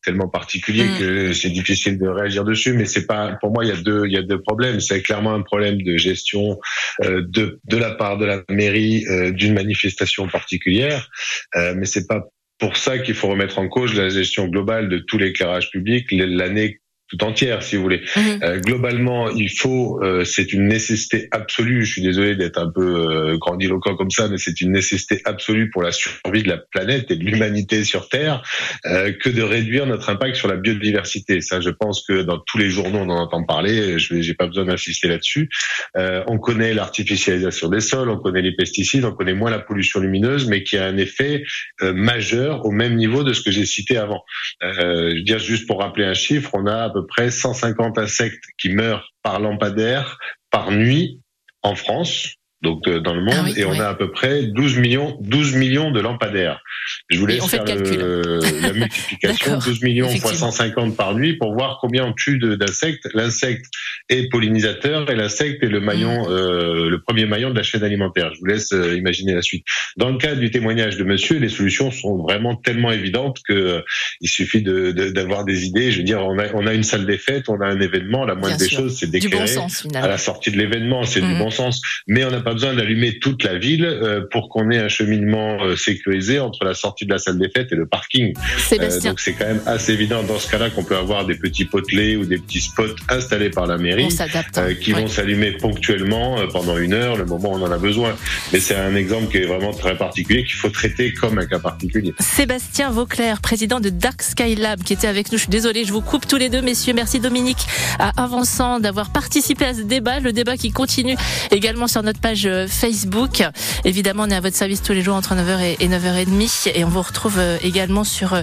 tellement 0.04 0.28
particulier 0.28 0.84
mm. 0.84 0.98
que 1.00 1.34
c'est 1.34 1.50
difficile 1.50 1.98
de 1.98 2.08
réagir 2.08 2.44
dessus. 2.44 2.74
Mais 2.74 2.86
c'est 2.86 3.08
pas 3.08 3.38
pour 3.40 3.52
moi 3.52 3.64
il 3.64 3.70
y 3.70 3.72
a 3.72 3.78
deux 3.78 4.06
il 4.06 4.12
y 4.12 4.18
a 4.18 4.22
deux 4.22 4.42
problèmes. 4.42 4.80
C'est 4.82 5.02
clairement 5.02 5.34
un 5.34 5.42
problème 5.42 5.82
de 5.82 5.98
gestion 5.98 6.60
euh, 7.04 7.24
de 7.26 7.60
de 7.64 7.78
la 7.78 7.92
part 7.92 8.18
de 8.18 8.26
la 8.26 8.44
mairie 8.50 9.06
euh, 9.08 9.32
d'une 9.32 9.54
manifestation 9.54 10.28
particulière. 10.28 11.10
Euh, 11.56 11.74
mais 11.76 11.86
c'est 11.86 12.06
pas 12.06 12.28
pour 12.60 12.76
ça 12.76 13.00
qu'il 13.00 13.16
faut 13.16 13.30
remettre 13.30 13.60
en 13.60 13.70
cause 13.70 13.96
la 13.96 14.10
gestion 14.10 14.48
globale 14.48 14.90
de 14.90 14.98
tout 14.98 15.18
l'éclairage 15.18 15.72
public 15.72 16.08
l'année 16.12 16.82
tout 17.10 17.24
entière, 17.24 17.64
si 17.64 17.76
vous 17.76 17.82
voulez. 17.82 18.02
Mhm. 18.16 18.40
Euh, 18.44 18.60
globalement, 18.60 19.30
il 19.30 19.50
faut, 19.50 20.00
euh, 20.04 20.24
c'est 20.24 20.54
une 20.54 20.68
nécessité 20.68 21.28
absolue. 21.32 21.84
Je 21.84 21.94
suis 21.94 22.02
désolé 22.02 22.36
d'être 22.36 22.60
un 22.60 22.70
peu 22.70 22.82
euh, 22.82 23.38
grandiloquent 23.38 23.96
comme 23.96 24.12
ça, 24.12 24.28
mais 24.30 24.38
c'est 24.38 24.62
une 24.62 24.72
nécessité 24.72 25.22
absolue 25.26 25.72
pour 25.72 25.82
la 25.82 25.92
survie 25.92 26.44
de 26.44 26.50
la 26.50 26.58
planète 26.58 27.10
et 27.10 27.16
de 27.16 27.24
l'humanité 27.24 27.84
sur 27.84 28.10
Terre 28.10 28.44
que 28.84 29.30
de 29.30 29.42
réduire 29.42 29.86
notre 29.86 30.10
impact 30.10 30.36
sur 30.36 30.48
la 30.48 30.56
biodiversité. 30.56 31.42
Ça, 31.42 31.60
je 31.62 31.70
pense 31.70 32.04
que 32.08 32.22
dans 32.22 32.40
tous 32.40 32.58
les 32.58 32.70
journaux, 32.70 33.00
on 33.00 33.10
en 33.10 33.18
entend 33.18 33.44
parler. 33.44 33.98
Je 33.98 34.14
n'ai 34.14 34.34
pas 34.34 34.48
besoin 34.48 34.66
d'insister 34.66 35.08
là-dessus. 35.08 35.50
on 35.96 36.38
connaît 36.38 36.74
l'artificialisation 36.74 37.70
des 37.70 37.80
sols, 37.80 38.10
on 38.10 38.18
connaît 38.18 38.42
les 38.42 38.56
pesticides, 38.56 39.06
on 39.06 39.14
connaît 39.14 39.34
moins 39.34 39.50
la 39.50 39.60
pollution 39.60 40.00
lumineuse, 40.00 40.48
mais 40.48 40.64
qui 40.64 40.78
a 40.78 40.86
un 40.86 40.98
effet 40.98 41.44
majeur 41.82 42.66
au 42.66 42.72
même 42.72 42.96
niveau 42.96 43.24
de 43.24 43.34
ce 43.34 43.42
que 43.42 43.52
j'ai 43.52 43.66
cité 43.66 43.98
avant. 43.98 44.24
je 44.62 45.16
veux 45.16 45.22
dire, 45.22 45.40
juste 45.40 45.68
pour 45.68 45.80
rappeler 45.80 46.06
un 46.06 46.14
chiffre, 46.14 46.52
on 46.54 46.68
a 46.68 46.90
peu 46.90 46.99
près 47.02 47.32
150 47.32 47.98
insectes 47.98 48.44
qui 48.58 48.70
meurent 48.70 49.10
par 49.24 49.40
lampadaire 49.40 50.18
par 50.50 50.72
nuit 50.72 51.22
en 51.62 51.76
France 51.76 52.39
donc 52.62 52.88
euh, 52.88 53.00
dans 53.00 53.14
le 53.14 53.22
monde, 53.22 53.48
ah 53.48 53.60
et 53.60 53.66
on 53.66 53.80
a 53.80 53.88
à 53.88 53.96
peu 53.96 54.12
près 54.12 54.44
12 54.44 54.80
millions, 54.80 55.18
12 55.22 55.56
millions 55.56 55.92
de 55.92 56.00
lampadaires. 56.00 56.62
Je 57.10 57.18
vous 57.20 57.26
laisse 57.26 57.46
faire 57.46 57.64
la 57.66 58.74
multiplication, 58.74 59.58
12 59.58 59.82
millions 59.82 60.10
fois 60.18 60.34
150 60.34 60.98
par 60.98 61.16
nuit 61.16 61.38
pour 61.38 61.54
voir 61.54 61.78
combien 61.80 62.06
on 62.06 62.14
tue 62.14 62.38
d'insectes. 62.38 63.08
L'insecte 63.14 63.66
est 64.10 64.30
pollinisateur 64.30 65.10
et 65.10 65.16
l'insecte 65.16 65.64
est 65.64 65.68
le 65.68 65.80
maillon, 65.80 66.24
mm. 66.24 66.32
euh, 66.32 66.90
le 66.90 67.02
premier 67.02 67.26
maillon 67.26 67.52
de 67.52 67.56
la 67.56 67.64
chaîne 67.64 67.84
alimentaire. 67.84 68.34
Je 68.34 68.40
vous 68.40 68.46
laisse 68.46 68.72
euh, 68.74 68.98
imaginer 68.98 69.34
la 69.34 69.42
suite. 69.42 69.66
Dans 69.98 70.10
le 70.10 70.18
cas 70.18 70.36
du 70.36 70.52
témoignage 70.52 70.98
de 70.98 71.04
Monsieur, 71.04 71.38
les 71.40 71.50
solutions 71.50 71.92
sont 71.92 72.18
vraiment 72.18 72.56
tellement 72.56 72.92
évidentes 72.92 73.38
que 73.48 73.54
euh, 73.54 73.82
il 74.22 74.30
suffit 74.30 74.62
d'avoir 74.62 75.46
de, 75.46 75.52
des 75.52 75.66
idées. 75.66 75.92
Je 75.92 76.00
veux 76.00 76.04
dire, 76.04 76.26
on 76.26 76.38
a, 76.40 76.54
on 76.54 76.66
a 76.68 76.74
une 76.74 76.84
salle 76.84 77.06
des 77.06 77.18
fêtes, 77.18 77.50
on 77.50 77.62
a 77.62 77.66
un 77.66 77.80
événement, 77.80 78.26
la 78.26 78.36
moindre 78.36 78.58
des 78.58 78.70
choses, 78.70 78.98
c'est 79.00 79.10
d'éclairer. 79.10 79.56
à 79.96 80.08
la 80.08 80.18
sortie 80.18 80.52
de 80.52 80.58
l'événement, 80.58 81.04
c'est 81.04 81.22
du 81.22 81.36
mm. 81.36 81.40
bon 81.40 81.52
sens, 81.52 81.82
mais 82.08 82.26
on 82.26 82.32
n'a 82.32 82.42
pas 82.50 82.54
besoin 82.56 82.74
d'allumer 82.74 83.20
toute 83.20 83.44
la 83.44 83.60
ville 83.60 83.86
euh, 83.86 84.22
pour 84.32 84.50
qu'on 84.50 84.72
ait 84.72 84.80
un 84.80 84.88
cheminement 84.88 85.64
euh, 85.64 85.76
sécurisé 85.76 86.40
entre 86.40 86.66
la 86.66 86.74
sortie 86.74 87.06
de 87.06 87.12
la 87.12 87.20
salle 87.20 87.38
des 87.38 87.48
fêtes 87.48 87.72
et 87.72 87.76
le 87.76 87.86
parking. 87.86 88.34
Sébastien. 88.58 89.12
donc 89.12 89.20
c'est 89.20 89.34
quand 89.34 89.46
même 89.46 89.62
assez 89.68 89.94
évident 89.94 90.24
dans 90.24 90.40
ce 90.40 90.50
cas-là 90.50 90.72
qu'on 90.72 90.84
peut 90.84 90.98
avoir 90.98 91.28
des 91.28 91.36
petits 91.36 91.66
potelets 91.66 92.16
ou 92.16 92.26
des 92.26 92.40
petits 92.40 92.62
spots 92.62 92.96
installés 93.08 93.52
par 93.52 93.68
la 93.68 93.78
mairie 93.78 94.08
hein. 94.20 94.74
qui 94.82 94.94
vont 94.94 95.08
s'allumer 95.08 95.52
ponctuellement 95.52 96.38
pendant 96.52 96.76
une 96.80 96.94
heure, 96.94 97.18
le 97.18 97.26
moment 97.26 97.52
où 97.52 97.58
on 97.58 97.62
en 97.62 97.72
a 97.72 97.78
besoin. 97.78 98.16
Mais 98.52 98.60
c'est 98.60 98.76
un 98.76 98.96
exemple 98.96 99.30
qui 99.30 99.38
est 99.38 99.46
vraiment 99.46 99.72
très 99.72 99.96
particulier 99.96 100.44
qu'il 100.44 100.56
faut 100.56 100.70
traiter 100.70 101.14
comme 101.14 101.38
un 101.38 101.46
cas 101.46 101.60
particulier. 101.60 102.16
Sébastien 102.20 102.90
Vauclair, 102.90 103.42
président 103.42 103.80
de 103.80 103.90
Dark 103.90 104.24
Sky 104.24 104.56
Lab, 104.56 104.82
qui 104.82 104.94
était 104.94 105.08
avec 105.08 105.32
nous. 105.32 105.38
Je 105.38 105.44
suis 105.44 105.52
désolée, 105.52 105.86
je 105.86 105.94
vous 105.94 106.02
coupe 106.02 106.28
tous 106.28 106.38
les 106.38 106.50
deux, 106.50 106.64
messieurs. 106.64 106.94
Merci 106.96 107.20
Dominique 107.20 107.68
à 108.00 108.24
Avançant 108.24 108.80
d'avoir 108.80 109.12
participé 109.12 109.66
à 109.66 109.76
ce 109.76 109.82
débat, 109.82 110.20
le 110.20 110.34
débat 110.34 110.58
qui 110.58 110.72
continue 110.72 111.16
également 111.52 111.88
sur 111.88 112.02
notre 112.02 112.20
page 112.20 112.39
euh, 112.46 112.68
Facebook. 112.68 113.44
Évidemment, 113.86 114.24
on 114.24 114.30
est 114.30 114.36
à 114.36 114.42
votre 114.42 114.56
service 114.56 114.82
tous 114.82 114.94
les 114.94 115.02
jours 115.02 115.16
entre 115.16 115.36
9h 115.36 115.78
et 115.80 115.88
9h30 115.88 116.72
et 116.74 116.84
on 116.84 116.90
vous 116.90 117.02
retrouve 117.02 117.40
euh, 117.40 117.58
également 117.62 118.04
sur 118.04 118.34
euh, 118.34 118.42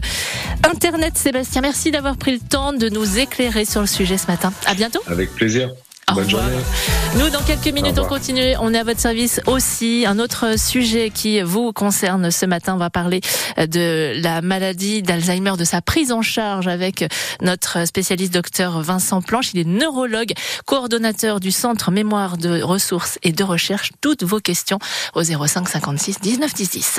Internet. 0.68 1.16
Sébastien, 1.16 1.62
merci 1.62 1.90
d'avoir 1.90 2.16
pris 2.16 2.32
le 2.32 2.40
temps 2.40 2.72
de 2.72 2.88
nous 2.88 3.18
éclairer 3.18 3.64
sur 3.64 3.80
le 3.80 3.86
sujet 3.86 4.18
ce 4.18 4.26
matin. 4.26 4.52
À 4.66 4.74
bientôt. 4.74 5.00
Avec 5.06 5.30
plaisir. 5.34 5.70
Bonne 6.14 6.30
journée. 6.30 6.54
Nous, 7.16 7.30
dans 7.30 7.42
quelques 7.42 7.74
minutes, 7.74 7.98
on 7.98 8.04
continue. 8.04 8.54
On 8.60 8.72
est 8.72 8.78
à 8.78 8.84
votre 8.84 9.00
service 9.00 9.40
aussi. 9.46 10.04
Un 10.06 10.20
autre 10.20 10.56
sujet 10.56 11.10
qui 11.10 11.40
vous 11.40 11.72
concerne 11.72 12.30
ce 12.30 12.46
matin, 12.46 12.74
on 12.74 12.78
va 12.78 12.90
parler 12.90 13.20
de 13.56 14.12
la 14.22 14.40
maladie 14.40 15.02
d'Alzheimer, 15.02 15.54
de 15.58 15.64
sa 15.64 15.82
prise 15.82 16.12
en 16.12 16.22
charge 16.22 16.68
avec 16.68 17.04
notre 17.42 17.88
spécialiste 17.88 18.32
docteur 18.32 18.80
Vincent 18.82 19.20
Planche. 19.20 19.50
Il 19.52 19.58
est 19.58 19.64
neurologue, 19.64 20.32
coordonnateur 20.64 21.40
du 21.40 21.50
Centre 21.50 21.90
Mémoire 21.90 22.38
de 22.38 22.62
ressources 22.62 23.18
et 23.24 23.32
de 23.32 23.42
recherche. 23.42 23.90
Toutes 24.00 24.22
vos 24.22 24.38
questions 24.38 24.78
au 25.16 25.24
05 25.24 25.68
56 25.68 26.20
19 26.20 26.54
10 26.54 26.70
10. 26.70 26.92